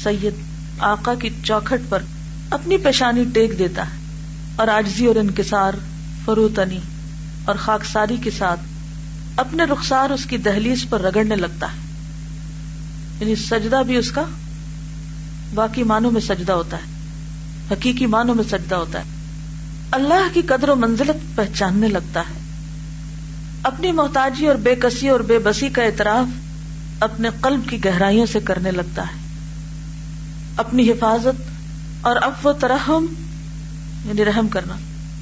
سید 0.03 0.33
آقا 0.79 1.15
کی 1.15 1.29
چوکھٹ 1.43 1.89
پر 1.89 2.03
اپنی 2.49 2.77
پیشانی 2.77 3.23
ٹیک 3.33 3.59
دیتا 3.59 3.81
ہے 3.81 3.97
اور 4.55 4.67
آجزی 4.67 5.05
اور 5.05 5.15
انکسار، 5.15 5.73
فروتنی 6.25 6.79
اور 7.45 7.55
خاکساری 7.55 8.17
کے 8.17 8.31
ساتھ 8.31 8.59
اپنے 9.35 9.63
رخسار 9.63 10.09
اس 10.09 10.25
کی 10.25 10.37
دہلیز 10.37 10.85
پر 10.89 11.01
رگڑنے 11.01 11.35
لگتا 11.35 11.67
ہے۔ 11.67 11.77
یعنی 13.19 13.35
سجدہ 13.35 13.81
بھی 13.87 13.97
اس 13.97 14.11
کا 14.11 14.23
باقی 15.53 15.83
معنوں 15.83 16.11
میں 16.11 16.21
سجدہ 16.21 16.53
ہوتا 16.53 16.77
ہے۔ 16.77 16.91
حقیقی 17.71 18.05
معنوں 18.05 18.35
میں 18.35 18.43
سجدہ 18.43 18.75
ہوتا 18.75 18.99
ہے۔ 18.99 19.03
اللہ 19.91 20.33
کی 20.33 20.41
قدر 20.41 20.69
و 20.69 20.75
منزلت 20.75 21.35
پہچاننے 21.35 21.87
لگتا 21.87 22.19
ہے۔ 22.19 22.39
اپنی 23.63 23.91
محتاجی 23.91 24.47
اور 24.47 24.55
بے 24.55 24.75
کسی 24.75 25.09
اور 25.09 25.19
بے 25.19 25.39
بسی 25.39 25.69
کا 25.69 25.83
اعتراف 25.83 26.27
اپنے 26.99 27.29
قلب 27.41 27.69
کی 27.69 27.85
گہرائیوں 27.85 28.25
سے 28.25 28.39
کرنے 28.39 28.71
لگتا 28.71 29.01
ہے۔ 29.01 29.21
اپنی 30.57 30.91
حفاظت 30.91 31.41
اور 32.01 32.15
اب 32.21 32.47
و 32.47 32.53
ترحم 32.53 33.05
یعنی 34.05 34.25
رحم 34.25 34.47
کرنا، 34.47 34.75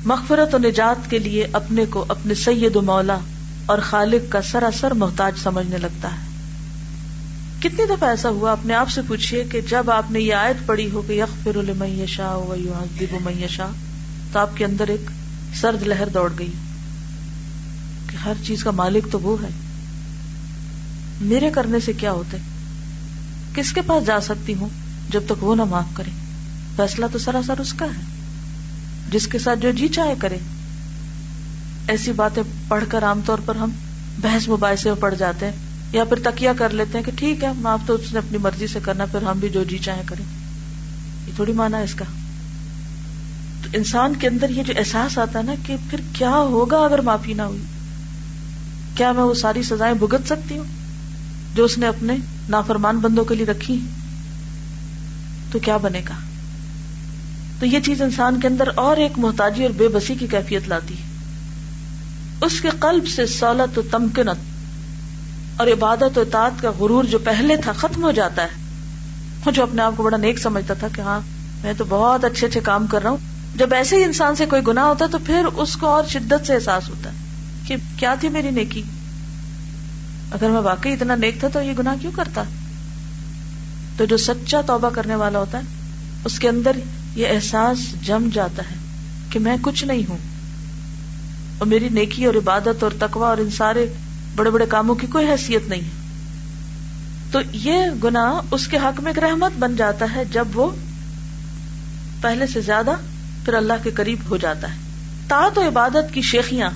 مغفرت 0.05 0.55
و 0.55 0.57
نجات 0.57 1.09
کے 1.09 1.19
لیے 1.19 1.47
اپنے 1.53 1.85
کو 1.85 2.05
اپنے 2.07 2.33
سید 2.33 2.75
و 2.75 2.81
مولا 2.81 3.17
اور 3.69 3.79
خالق 3.79 4.31
کا 4.31 4.41
سراسر 4.41 4.91
محتاج 4.91 5.33
سمجھنے 5.43 5.77
لگتا 5.77 6.09
ہے۔ 6.11 6.29
کتنی 7.59 7.85
دفعہ 7.85 8.09
ایسا 8.09 8.29
ہوا 8.29 8.51
اپنے 8.51 8.73
آپ 8.73 8.89
سے 8.89 9.01
پوچھیے 9.07 9.43
کہ 9.43 9.61
جب 9.61 9.91
آپ 9.91 10.11
نے 10.11 10.19
یہ 10.19 10.33
آیت 10.33 10.67
پڑی 10.67 10.91
ہو 10.91 11.01
کہ 11.01 11.13
یکفر 11.13 11.55
المشا 11.55 12.37
میشا 13.23 13.69
تو 14.33 14.39
آپ 14.39 14.57
کے 14.57 14.65
اندر 14.65 14.87
ایک 14.87 15.09
سرد 15.55 15.87
لہر 15.87 16.09
دوڑ 16.09 16.33
گئی 16.39 16.51
کہ 18.09 18.17
ہر 18.17 18.33
چیز 18.43 18.63
کا 18.63 18.71
مالک 18.71 19.11
تو 19.11 19.19
وہ 19.19 19.43
ہے۔ 19.43 19.49
میرے 21.21 21.49
کرنے 21.49 21.79
سے 21.79 21.93
کیا 21.93 22.11
ہوتا 22.11 22.37
ہے؟ 22.37 22.43
کس 23.55 23.73
کے 23.73 23.81
پاس 23.81 24.05
جا 24.05 24.19
سکتی 24.19 24.53
ہوں 24.53 24.69
جب 25.09 25.21
تک 25.25 25.43
وہ 25.43 25.55
نہ 25.55 25.63
معاف 25.63 25.85
کرے؟ 25.93 26.11
فیصلہ 26.75 27.05
تو 27.11 27.19
سراسر 27.19 27.59
اس 27.59 27.73
کا 27.73 27.85
ہے۔ 27.85 28.01
جس 29.11 29.27
کے 29.27 29.39
ساتھ 29.39 29.59
جو 29.59 29.71
جی 29.71 29.87
چاہے 29.87 30.13
کرے۔ 30.19 30.37
ایسی 31.89 32.11
باتیں 32.11 32.43
پڑھ 32.67 32.83
کر 32.89 33.03
عام 33.03 33.21
طور 33.25 33.37
پر 33.45 33.55
ہم 33.55 33.69
بحث 34.21 34.49
مباحثے 34.49 34.89
میں 34.89 35.01
پڑ 35.01 35.13
جاتے 35.13 35.45
ہیں 35.45 35.53
یا 35.91 36.03
پھر 36.03 36.19
تکیا 36.23 36.53
کر 36.57 36.69
لیتے 36.69 36.97
ہیں 36.97 37.05
کہ 37.05 37.11
ٹھیک 37.15 37.43
ہے 37.43 37.51
معاف 37.57 37.79
تو 37.85 37.93
اس 37.93 38.13
نے 38.13 38.19
اپنی 38.19 38.37
مرضی 38.37 38.67
سے 38.67 38.79
کرنا، 38.83 39.05
پھر 39.05 39.21
ہم 39.21 39.39
بھی 39.39 39.49
جو 39.49 39.63
جی 39.63 39.77
چاہے 39.77 40.01
کریں۔ 40.05 40.25
یہ 41.27 41.31
تھوڑی 41.35 41.53
مانا 41.53 41.77
ہے 41.77 41.83
اس 41.83 41.93
کا۔ 41.93 42.05
تو 43.63 43.69
انسان 43.73 44.13
کے 44.15 44.27
اندر 44.27 44.49
یہ 44.49 44.63
جو 44.63 44.73
احساس 44.77 45.17
آتا 45.17 45.39
ہے 45.39 45.43
نا 45.43 45.53
کہ 45.65 45.75
پھر 45.89 46.01
کیا 46.13 46.29
ہوگا 46.29 46.77
اگر 46.77 47.01
معافی 47.01 47.33
نہ 47.33 47.41
ہوئی؟ 47.41 47.59
کیا 48.95 49.11
میں 49.11 49.23
وہ 49.23 49.33
ساری 49.33 49.63
سزائیں 49.63 49.95
بھگت 49.95 50.27
سکتی 50.27 50.57
ہوں 50.57 50.65
جو 51.55 51.65
اس 51.65 51.77
نے 51.77 51.87
اپنے 51.87 52.17
نافرمان 52.49 52.97
بندوں 52.97 53.25
کے 53.25 53.35
لیے 53.35 53.45
رکھی 53.45 53.79
تو 55.51 55.59
کیا 55.59 55.77
بنے 55.77 56.01
گا؟ 56.09 56.15
تو 57.59 57.65
یہ 57.65 57.79
چیز 57.79 58.01
انسان 58.01 58.39
کے 58.39 58.47
اندر 58.47 58.69
اور 58.75 58.97
ایک 58.97 59.11
محتاجی 59.17 59.63
اور 59.63 59.71
بے 59.77 59.87
بسی 59.87 60.15
کی 60.15 60.27
کیفیت 60.27 60.67
لاتی 60.67 60.93
ہے۔ 60.93 61.08
اس 62.41 62.61
کے 62.61 62.69
قلب 62.69 63.07
سے 63.07 63.25
سہولت 63.25 63.77
و 63.77 63.81
تمکنت 63.81 64.37
اور 65.57 65.67
عبادت 65.67 66.17
و 66.17 66.21
اطاعت 66.21 66.61
کا 66.61 66.71
غرور 66.79 67.03
جو 67.03 67.19
پہلے 67.19 67.57
تھا 67.57 67.71
ختم 67.71 68.03
ہو 68.03 68.11
جاتا 68.11 68.43
ہے۔ 68.43 68.69
جو 69.51 69.63
اپنے 69.63 69.81
آپ 69.81 69.93
کو 69.97 70.03
بڑا 70.03 70.17
نیک 70.17 70.39
سمجھتا 70.39 70.73
تھا 70.73 70.87
کہ 70.95 71.01
ہاں 71.01 71.19
میں 71.63 71.73
تو 71.77 71.85
بہت 71.89 72.23
اچھے 72.23 72.47
اچھے 72.47 72.59
کام 72.59 72.87
کر 72.87 73.01
رہا 73.01 73.09
ہوں۔ 73.09 73.17
جب 73.55 73.73
ایسے 73.73 73.95
ہی 73.95 74.03
انسان 74.03 74.35
سے 74.35 74.45
کوئی 74.45 74.61
گنا 74.67 74.85
ہوتا 74.85 75.05
ہے 75.05 75.09
تو 75.09 75.17
پھر 75.25 75.45
اس 75.53 75.75
کو 75.75 75.87
اور 75.87 76.03
شدت 76.09 76.47
سے 76.47 76.55
احساس 76.55 76.89
ہوتا 76.89 77.09
ہے 77.09 77.15
کہ 77.67 77.75
کیا 77.97 78.15
تھی 78.19 78.29
میری 78.29 78.49
نیکی؟ 78.49 78.81
اگر 80.31 80.49
میں 80.49 80.61
واقعی 80.61 80.93
اتنا 80.93 81.15
نیک 81.15 81.39
تھا 81.39 81.47
تو 81.47 81.61
یہ 81.61 81.73
گناہ 81.79 81.95
کیوں 82.01 82.11
کرتا؟ 82.15 82.43
تو 83.97 84.05
جو 84.05 84.17
سچا 84.17 84.61
توبہ 84.61 84.89
کرنے 84.89 85.15
والا 85.15 85.39
ہوتا 85.39 85.57
ہے، 85.57 85.63
اس 86.25 86.39
کے 86.39 86.49
اندر 86.49 86.71
یہ 87.15 87.27
احساس 87.27 88.01
جم 88.01 88.29
جاتا 88.33 88.63
ہے 88.63 88.75
کہ 89.29 89.39
میں 89.39 89.57
کچھ 89.61 89.83
نہیں 89.85 90.03
ہوں۔ 90.09 90.17
اور 91.59 91.67
میری 91.67 91.89
نیکی 91.89 92.25
اور 92.25 92.33
عبادت 92.33 92.83
اور 92.83 92.91
تقوا 92.99 93.29
اور 93.29 93.37
ان 93.37 93.49
سارے 93.49 93.93
بڑے 94.35 94.49
بڑے 94.49 94.65
کاموں 94.65 94.95
کی 94.95 95.07
کوئی 95.07 95.27
حیثیت 95.27 95.69
نہیں۔ 95.69 95.81
تو 97.31 97.39
یہ 97.53 97.75
گنا 98.03 98.41
اس 98.51 98.67
کے 98.67 98.77
حق 98.77 98.99
میں 98.99 99.11
ایک 99.15 99.23
رحمت 99.23 99.51
بن 99.59 99.75
جاتا 99.75 100.05
ہے 100.15 100.25
جب 100.25 100.47
وہ 100.53 100.71
پہلے 102.21 102.47
سے 102.47 102.61
زیادہ 102.61 102.91
پھر 103.45 103.53
اللہ 103.53 103.73
کے 103.83 103.91
قریب 103.91 104.19
ہو 104.29 104.37
جاتا 104.37 104.71
ہے۔ 104.71 104.77
تا 105.27 105.49
تو 105.53 105.67
عبادت 105.67 106.13
کی 106.13 106.21
شیخیاں 106.21 106.69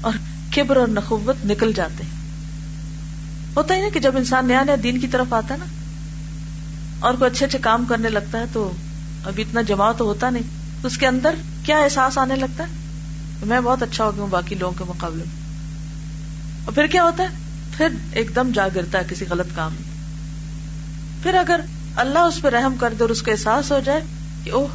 اور 0.00 0.12
کبر 0.56 0.76
اور 0.76 0.88
نخوت 0.88 1.46
نکل 1.46 1.72
جاتے 1.72 2.04
ہیں۔ 2.04 2.10
ہوتا 3.56 3.74
ہی 3.74 3.80
نا 3.80 3.88
کہ 3.94 4.00
جب 4.00 4.16
انسان 4.16 4.46
نیا 4.46 4.64
نیا 4.64 4.76
دین 4.82 5.00
کی 5.00 5.06
طرف 5.06 5.32
آتا 5.32 5.54
ہے 5.54 5.58
نا 5.58 5.64
اور 7.00 7.14
کوئی 7.14 7.30
اچھے 7.30 7.46
اچھے 7.46 7.58
کام 7.58 7.84
کرنے 7.88 8.08
لگتا 8.08 8.38
ہے 8.38 8.44
تو 8.52 8.72
ابھی 9.24 9.42
اتنا 9.42 9.60
جماع 9.60 9.92
تو 9.92 10.04
ہوتا 10.04 10.30
نہیں 10.30 10.42
اس 10.82 10.98
کے 10.98 11.06
اندر 11.06 11.34
کیا 11.64 11.78
احساس 11.78 12.18
آنے 12.18 12.36
لگتا 12.36 12.64
ہے؟ 12.64 12.77
میں 13.46 13.60
بہت 13.60 13.82
اچھا 13.82 14.04
ہو 14.04 14.14
گیا 14.14 14.22
ہوں 14.22 14.30
باقی 14.30 14.54
لوگوں 14.54 14.78
کے 14.78 14.84
مقابلے 14.84 15.24
میں۔ 15.26 15.48
اور 16.64 16.72
پھر 16.72 16.86
کیا 16.86 17.02
ہوتا 17.02 17.22
ہے؟ 17.22 17.28
پھر 17.76 17.86
ایک 18.12 18.30
دم 18.36 18.50
جا 18.54 18.68
گرتا 18.74 18.98
ہے 18.98 19.04
کسی 19.08 19.24
غلط 19.30 19.46
کام 19.54 19.72
میں۔ 19.72 19.98
پھر 21.22 21.34
اگر 21.34 21.60
اللہ 21.96 22.18
اس 22.18 22.42
پہ 22.42 22.48
رحم 22.48 22.74
کر 22.80 22.94
دے 22.98 23.04
اور 23.04 23.10
اس 23.10 23.22
کو 23.22 23.30
احساس 23.30 23.72
ہو 23.72 23.80
جائے 23.84 24.00
کہ 24.44 24.50
اوہ، 24.50 24.66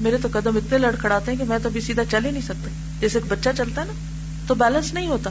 میرے 0.00 0.16
تو 0.16 0.28
قدم 0.32 0.56
اتنے 0.56 0.78
لڑکھڑاتے 0.78 1.30
ہیں 1.30 1.38
کہ 1.38 1.44
میں 1.44 1.58
تو 1.62 1.68
ابھی 1.68 1.80
سیدھا 1.80 2.02
چل 2.10 2.24
ہی 2.24 2.30
نہیں 2.30 2.42
سکتا۔ 2.42 2.68
جیسے 3.00 3.18
ایک 3.18 3.32
بچہ 3.32 3.48
چلتا 3.58 3.80
ہے 3.80 3.86
نا، 3.86 3.92
تو 4.46 4.54
بیلنس 4.54 4.94
نہیں 4.94 5.06
ہوتا۔ 5.06 5.30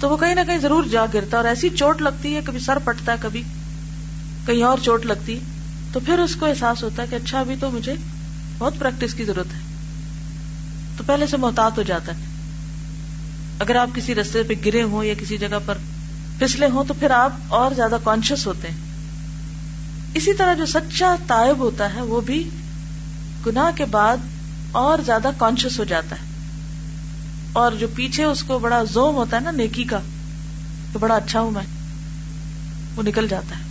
تو 0.00 0.08
وہ 0.10 0.16
کہیں 0.16 0.34
نہ 0.34 0.40
کہیں 0.46 0.58
ضرور 0.58 0.84
جا 0.84 1.06
گرتا 1.14 1.36
اور 1.36 1.44
ایسی 1.44 1.68
چوٹ 1.68 2.02
لگتی 2.02 2.36
ہے، 2.36 2.40
کبھی 2.44 2.58
سر 2.58 2.78
پٹتا 2.84 3.12
ہے، 3.12 3.16
کبھی 3.20 3.42
کہیں 4.46 4.62
اور 4.62 4.78
چوٹ 4.82 5.06
لگتی 5.06 5.38
تو 5.92 6.00
پھر 6.00 6.18
اس 6.18 6.36
کو 6.36 6.46
احساس 6.46 6.82
ہوتا 6.82 7.02
ہے 7.02 7.06
کہ 7.10 7.14
اچھا 7.14 7.40
ابھی 7.40 7.54
تو 7.60 7.70
مجھے 7.70 7.94
بہت 8.58 8.74
پریکٹس 8.78 9.14
کی 9.14 9.24
ضرورت 9.24 9.46
ہے۔ 9.46 9.71
تو 11.02 11.06
پہلے 11.06 11.26
سے 11.26 11.36
محتاط 11.36 11.78
ہو 11.78 11.82
جاتا 11.82 12.12
ہے۔ 12.12 12.24
اگر 13.58 13.76
آپ 13.76 13.88
کسی 13.94 14.14
رستے 14.14 14.42
پہ 14.42 14.54
گرے 14.66 14.82
ہوں 14.82 15.04
یا 15.04 15.14
کسی 15.18 15.38
جگہ 15.38 15.58
پر 15.66 15.78
پھسلے 16.38 16.66
ہوں 16.66 16.84
تو 16.84 16.94
پھر 16.94 17.10
آپ 17.10 17.32
اور 17.48 17.72
زیادہ 17.72 17.96
کانشیس 18.04 18.46
ہوتے 18.46 18.68
ہیں۔ 18.68 18.76
اسی 20.14 20.34
طرح 20.34 20.54
جو 20.54 20.66
سچا 20.66 21.16
تائب 21.26 21.58
ہوتا 21.58 21.94
ہے 21.94 22.00
وہ 22.00 22.20
بھی 22.20 22.50
گناہ 23.46 23.76
کے 23.76 23.84
بعد 23.84 24.16
اور 24.72 24.98
زیادہ 25.06 25.30
کانشیس 25.36 25.78
ہو 25.78 25.84
جاتا 25.84 26.16
ہے۔ 26.16 26.26
اور 27.52 27.72
جو 27.72 27.86
پیچھے 27.94 28.24
اس 28.24 28.42
کو 28.42 28.58
بڑا 28.58 28.82
زوم 28.92 29.14
ہوتا 29.14 29.36
ہے 29.36 29.42
نا 29.42 29.50
نیکی 29.50 29.84
کا، 29.84 29.98
تو 30.92 30.98
بڑا 30.98 31.14
اچھا 31.14 31.40
ہوں 31.40 31.50
میں۔ 31.50 31.66
وہ 32.96 33.02
نکل 33.02 33.28
جاتا 33.28 33.58
ہے۔ 33.58 33.64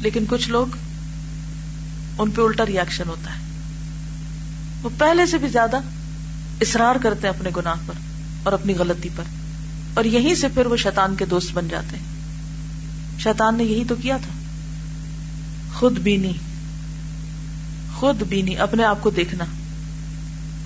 لیکن 0.00 0.24
کچھ 0.28 0.48
لوگ 0.48 0.66
ان 2.18 2.30
پہ 2.30 2.42
الٹا 2.42 2.66
ریئیکشن 2.66 3.04
ہوتا 3.08 3.30
ہے۔ 3.30 3.47
وہ 4.88 5.00
پہلے 5.00 5.26
سے 5.26 5.38
بھی 5.38 5.48
زیادہ 5.48 5.76
اصرار 6.60 6.96
کرتے 7.02 7.28
ہیں 7.28 7.34
اپنے 7.34 7.50
گناہ 7.56 7.74
پر 7.86 7.94
اور 8.42 8.52
اپنی 8.52 8.74
غلطی 8.74 9.08
پر 9.16 9.24
اور 9.94 10.04
یہیں 10.04 10.34
سے 10.34 10.48
پھر 10.48 10.66
وہ 10.66 10.76
شیطان 10.76 11.16
کے 11.16 11.24
دوست 11.24 11.52
بن 11.52 11.68
جاتے 11.68 11.96
ہیں۔ 11.96 12.04
شیطان 13.20 13.56
نے 13.56 13.64
یہی 13.64 13.84
تو 13.84 13.94
کیا 13.94 14.16
تھا۔ 14.16 14.32
خود 15.78 15.98
بینی۔ 15.98 16.32
خود 17.94 18.22
بینی، 18.22 18.56
اپنے 18.56 18.84
آپ 18.84 18.98
کو 19.00 19.10
دیکھنا۔ 19.10 19.44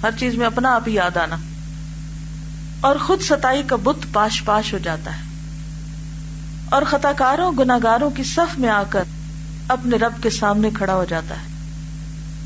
ہر 0.02 0.10
چیز 0.18 0.34
میں 0.34 0.46
اپنا 0.46 0.74
آپ 0.74 0.88
ہی 0.88 0.94
یاد 0.94 1.16
آنا۔ 1.16 1.36
اور 2.80 2.96
خود 2.96 3.20
ستائی 3.22 3.62
کا 3.62 3.76
بت 3.76 4.12
پاش 4.12 4.44
پاش 4.44 4.72
ہو 4.72 4.78
جاتا 4.78 5.16
ہے۔ 5.16 5.22
اور 6.70 6.82
خطا 6.90 7.12
کاروں 7.12 7.52
گناگاروں 7.58 8.10
کی 8.10 8.22
صف 8.22 8.58
میں 8.58 8.68
آ 8.68 8.82
کر 8.90 9.02
اپنے 9.68 9.96
رب 9.96 10.22
کے 10.22 10.30
سامنے 10.30 10.70
کھڑا 10.74 10.94
ہو 10.94 11.04
جاتا 11.04 11.34
ہے۔ 11.34 11.51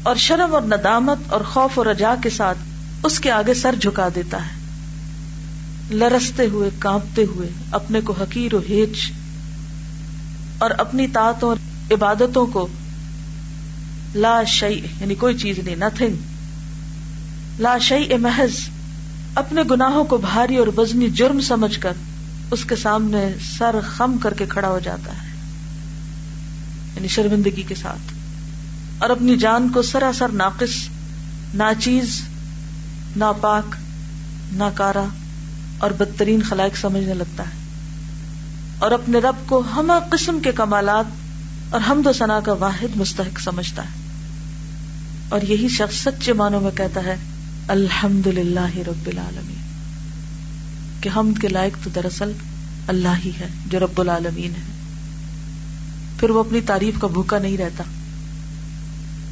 اور 0.07 0.17
شرم 0.17 0.55
اور 0.55 0.63
ندامت 0.63 1.19
اور 1.29 1.41
خوف 1.41 1.79
اور 1.79 1.87
رجا 1.87 2.15
کے 2.23 2.31
ساتھ 2.31 2.59
اس 3.03 3.21
کے 3.21 3.31
آگے 3.31 3.55
سر 3.55 3.75
جھکا 3.75 4.09
دیتا 4.15 4.47
ہے۔ 4.47 5.95
لرستے 5.95 6.47
ہوئے، 6.47 6.71
کانپتے 6.79 7.25
ہوئے، 7.25 7.49
اپنے 7.71 8.01
کو 8.01 8.13
حقیر 8.13 8.55
و 8.55 8.61
ہیچ 8.69 9.13
اور 10.59 10.71
اپنی 10.71 11.07
طاقتوں 11.07 11.49
اور 11.49 11.57
عبادتوں 11.93 12.47
کو 12.47 12.67
لا 14.15 14.45
شعی 14.45 14.81
یعنی 15.01 15.15
کوئی 15.15 15.39
چیز 15.39 15.59
نہیں 15.59 15.77
نتھنگ 15.77 17.61
لا 17.61 17.79
شعی 17.79 18.17
محض، 18.17 18.59
اپنے 19.35 19.63
گناہوں 19.71 20.05
کو 20.05 20.17
بھاری 20.17 20.57
اور 20.57 20.67
وزنی 20.77 21.11
جرم 21.11 21.41
سمجھ 21.41 21.81
کر 21.81 21.93
اس 22.51 22.65
کے 22.65 22.77
سامنے 22.77 23.25
سر 23.59 23.81
خم 23.87 24.19
کر 24.23 24.35
کے 24.35 24.47
کھڑا 24.49 24.69
ہو 24.69 24.79
جاتا 24.79 25.13
ہے 25.13 25.29
یعنی 26.97 27.09
شرمندگی 27.09 27.63
کے 27.63 27.75
ساتھ۔ 27.75 28.16
اور 28.99 29.11
اپنی 29.11 29.37
جان 29.37 29.69
کو 29.69 29.83
سراسر 29.83 30.29
ناقص، 30.29 30.89
ناچیز، 31.55 32.23
ناپاک 33.17 33.77
ناکارا 34.53 35.05
اور 35.79 35.91
بدترین 35.91 36.43
خلائق 36.43 36.77
سمجھنے 36.77 37.15
لگتا 37.15 37.43
ہے۔ 37.43 37.67
اور 38.79 38.91
اپنے 38.91 39.19
رب 39.19 39.35
کو 39.47 39.63
ہم 39.75 39.93
قسم 40.11 40.41
کے 40.41 40.53
کمالات 40.53 41.05
اور 41.71 41.81
حمد 41.91 42.07
و 42.07 42.13
ثنا 42.13 42.41
کا 42.41 42.53
واحد 42.53 42.97
مستحق 42.97 43.41
سمجھتا 43.41 43.83
ہے۔ 43.83 43.89
اور 45.29 45.41
یہی 45.41 45.69
شخص 45.69 45.97
سچے 45.97 46.33
معنوں 46.33 46.61
میں 46.61 46.71
کہتا 46.71 47.05
ہے 47.05 47.17
الحمد 47.69 48.27
للہ 48.27 48.77
رب 48.77 49.07
العالمین۔ 49.07 49.57
کہ 51.01 51.11
حمد 51.17 51.41
کے 51.41 51.49
لائق 51.49 51.85
تو 51.85 51.91
دراصل 51.91 52.33
اللہ 52.89 53.09
ہی 53.25 53.31
ہے، 53.41 53.49
جو 53.67 53.81
رب 53.81 54.01
العالمین 54.01 54.51
ہے۔ 54.51 54.83
پھر 56.21 56.31
وہ 56.31 56.41
اپنی 56.41 56.61
تعریف 56.61 57.01
کا 57.01 57.07
بھوکا 57.07 57.39
نہیں 57.39 57.57
رہتا۔ 57.57 57.85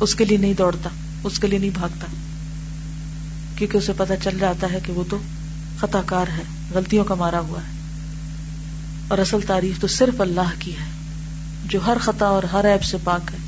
اس 0.01 0.15
کے 0.15 0.25
لیے 0.25 0.37
نہیں 0.37 0.55
دوڑتا، 0.55 0.91
اس 1.25 1.39
کے 1.39 1.47
لیے 1.47 1.59
نہیں 1.59 1.71
بھاگتا۔ 1.71 2.07
کیونکہ 3.57 3.77
اسے 3.77 3.93
پتا 3.97 4.17
چل 4.17 4.39
جاتا 4.39 4.67
ہے 4.73 4.79
کہ 4.85 4.93
وہ 4.93 5.05
تو 5.11 5.19
خطا 5.81 6.01
کار 6.07 6.27
ہے، 6.29 6.43
غلطیوں 6.75 7.05
کا 7.05 7.15
مارا 7.15 7.41
ہوا 7.41 7.61
ہے۔ 7.61 7.73
اور 9.09 9.19
اصل 9.19 9.39
تعریف 9.47 9.81
تو 9.81 9.87
صرف 9.87 10.21
اللہ 10.21 10.51
کی 10.59 10.73
ہے، 10.73 10.87
جو 11.65 11.87
ہر 11.87 11.97
خطا 12.01 12.27
اور 12.27 12.43
ہر 12.43 12.65
ایب 12.65 12.85
سے 12.85 12.97
پاک 13.05 13.31
ہے۔ 13.33 13.39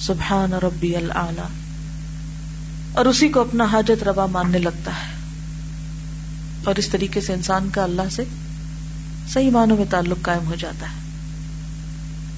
سبحان 0.00 0.52
ربی 0.52 0.96
اللہ 0.96 1.48
اور 2.92 3.04
اسی 3.04 3.28
کو 3.28 3.40
اپنا 3.40 3.64
حاجت 3.64 4.02
روا 4.02 4.26
ماننے 4.26 4.58
لگتا 4.58 4.90
ہے۔ 4.90 5.14
اور 6.64 6.74
اس 6.74 6.88
طریقے 6.88 7.20
سے 7.20 7.32
انسان 7.32 7.70
کا 7.70 7.84
اللہ 7.84 8.02
سے 8.10 8.24
صحیح 9.28 9.50
معنوں 9.50 9.76
میں 9.76 9.84
تعلق 9.90 10.16
قائم 10.22 10.46
ہو 10.46 10.54
جاتا 10.54 10.86
ہے۔ 10.86 10.96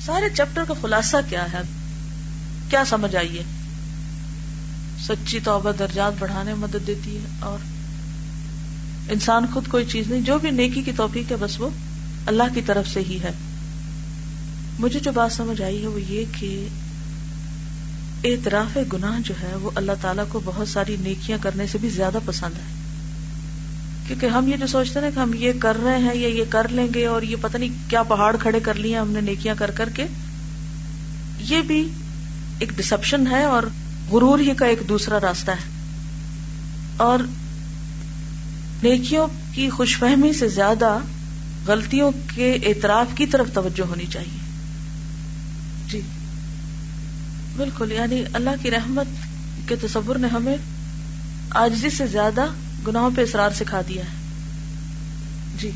سارے 0.07 0.29
چیپٹر 0.37 0.65
کا 0.69 0.75
خلاصہ 0.83 1.17
کیا 1.29 1.53
ہے؟ 1.53 1.61
کیا 2.71 2.85
سمجھ 2.85 3.17
آئیے 3.17 3.43
سچی 5.07 5.39
توبہ 5.41 5.73
درجات 5.73 6.13
بڑھانے 6.19 6.55
میں 6.55 6.61
مدد 6.61 6.87
دیتی 6.87 7.17
ہے 7.17 7.27
اور 7.41 7.59
انسان 9.13 9.47
خود 9.55 9.69
کوئی 9.69 9.85
چیز 9.85 10.11
نہیں، 10.11 10.21
جو 10.21 10.39
بھی 10.39 10.51
نیکی 10.51 10.83
کی 10.83 10.93
توفیق 10.97 11.31
ہے، 11.31 11.37
بس 11.37 11.61
وہ 11.61 11.69
اللہ 12.27 12.55
کی 12.55 12.61
طرف 12.63 12.89
سے 12.89 13.01
ہی 13.01 13.19
ہے۔ 13.23 13.31
مجھے 14.79 15.01
جو 15.01 15.13
بات 15.13 15.33
سمجھ 15.33 15.63
آئی 15.63 15.83
ہے 15.83 15.87
وہ 15.87 16.01
یہ 16.01 16.25
کہ 16.41 16.69
اعتراف 18.25 18.79
گناہ 18.93 19.19
جو 19.25 19.35
ہے، 19.43 19.57
وہ 19.57 19.71
اللہ 19.75 19.93
تعالیٰ 20.01 20.25
کو 20.29 20.41
بہت 20.45 20.69
ساری 20.69 20.97
نیکیاں 21.01 21.39
کرنے 21.41 21.67
سے 21.67 21.79
بھی 21.79 21.89
زیادہ 21.89 22.19
پسند 22.25 22.55
ہے۔ 22.57 22.75
کیونکہ 24.07 24.27
ہم 24.27 24.49
یہ 24.49 24.57
جو 24.57 24.67
سوچتے 24.67 25.01
ہیں 25.01 25.11
کہ 25.15 25.21
ہم 25.21 25.31
یہ 25.35 25.53
کر 25.59 25.77
رہے 25.83 25.99
ہیں 25.99 26.15
یا 26.15 26.29
یہ 26.29 26.45
کر 26.49 26.69
لیں 26.69 26.89
گے 26.95 27.07
اور 27.07 27.23
یہ 27.23 27.37
پتہ 27.41 27.57
نہیں 27.57 27.91
کیا 27.91 28.03
پہاڑ 28.03 28.37
کھڑے 28.37 28.61
کر 28.61 28.75
لیے 28.75 28.99
ہم 28.99 29.11
نے 29.11 29.21
نیکیاں 29.21 29.55
کر 29.59 29.71
کر 29.71 29.89
کے، 29.89 30.07
یہ 31.41 31.63
بھی 31.63 31.89
ایک 32.59 32.69
ڈسپشن 32.77 33.27
ہے 33.27 33.43
اور 33.43 33.63
غرور 34.11 34.39
ہی 34.39 34.55
کا 34.55 34.67
ایک 34.67 34.79
دوسرا 34.89 35.21
راستہ 35.21 35.51
ہے۔ 35.51 35.77
اور 36.97 37.19
نیکیوں 38.83 39.29
کی 39.53 39.71
خوش 39.71 39.99
فہمی 39.99 40.33
سے 40.33 40.49
زیادہ 40.49 40.99
غلطیوں 41.67 42.11
کے 42.35 42.53
اعتراف 42.53 43.07
کی 43.15 43.27
طرف 43.27 43.47
توجہ 43.55 43.87
ہونی 43.87 44.05
چاہیے۔ 44.07 44.39
جی۔ 45.89 46.01
بالکل 47.57 47.93
یعنی 47.93 48.23
اللہ 48.33 48.51
کی 48.63 48.71
رحمت 48.71 49.07
کے 49.69 49.77
تصور 49.77 50.17
نے 50.17 50.29
ہمیں 50.29 50.57
آجزی 51.51 51.91
سے 51.91 52.07
زیادہ 52.07 52.47
گناہوں 52.87 53.11
پہ 53.17 53.23
اصرار 53.23 53.51
سکھا 53.51 53.81
دیا 53.89 54.03
ہے۔ 54.05 54.27
جی۔ 55.59 55.71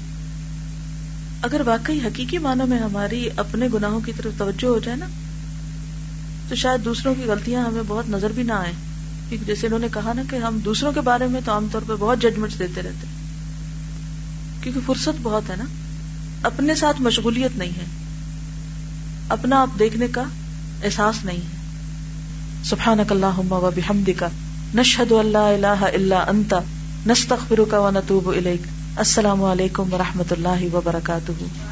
اگر 1.42 1.60
واقعی 1.66 1.98
حقیقی 1.98 2.38
معنوں 2.38 2.66
میں 2.66 2.78
ہماری 2.78 3.28
اپنے 3.36 3.68
گناہوں 3.74 4.00
کی 4.00 4.12
طرف 4.16 4.32
توجہ 4.38 4.66
ہو 4.66 4.78
جائے 4.78 4.96
نا 4.96 5.06
تو 6.50 6.56
شاید 6.56 6.84
دوسروں 6.84 7.14
کی 7.14 7.22
غلطیاں 7.22 7.64
ہمیں 7.64 7.82
بہت 7.88 8.10
نظر 8.10 8.32
بھی 8.32 8.42
نہ 8.42 8.52
آئے 8.52 8.72
کیونکہ 9.28 9.46
جیسے 9.46 9.66
انہوں 9.66 9.78
نے 9.78 9.86
کہا 9.94 10.12
نا 10.12 10.22
کہ 10.30 10.36
ہم 10.36 10.58
دوسروں 10.58 10.92
کے 10.92 11.00
بارے 11.00 11.26
میں 11.26 11.40
تو 11.44 11.52
عام 11.52 11.66
طور 11.72 11.82
پہ 11.86 11.92
بہت 11.98 12.18
ججمنٹ 12.22 12.58
دیتے 12.58 12.82
رہتے 12.82 13.06
کیونکہ 14.62 14.80
فرصت 14.86 15.20
بہت 15.22 15.50
ہے 15.50 15.56
نا۔ 15.56 15.64
اپنے 16.42 16.74
ساتھ 16.74 17.02
مشغولیت 17.02 17.56
نہیں 17.56 17.70
ہے۔ 17.70 17.84
اپنا 19.28 19.62
آپ 19.62 19.78
دیکھنے 19.78 20.08
کا 20.08 20.22
احساس 20.84 21.24
نہیں 21.24 21.36
ہے۔ 21.36 21.56
سبحانک 22.64 23.12
اللہم 23.12 23.52
و 23.52 23.70
بحمدک۔ 23.76 24.24
نشہد 24.74 25.12
ان 25.12 25.26
لا 25.26 25.48
الہ 25.48 25.82
الا 25.82 26.24
انت۔ 26.28 26.54
نستغفرک 27.06 27.74
و 27.78 27.90
نتوب 27.90 28.28
الیک۔ 28.28 28.62
السلام 28.96 29.44
علیکم 29.44 29.94
و 29.94 29.98
رحمۃ 29.98 30.32
اللہ 30.32 30.74
وبرکاتہ۔ 30.74 31.69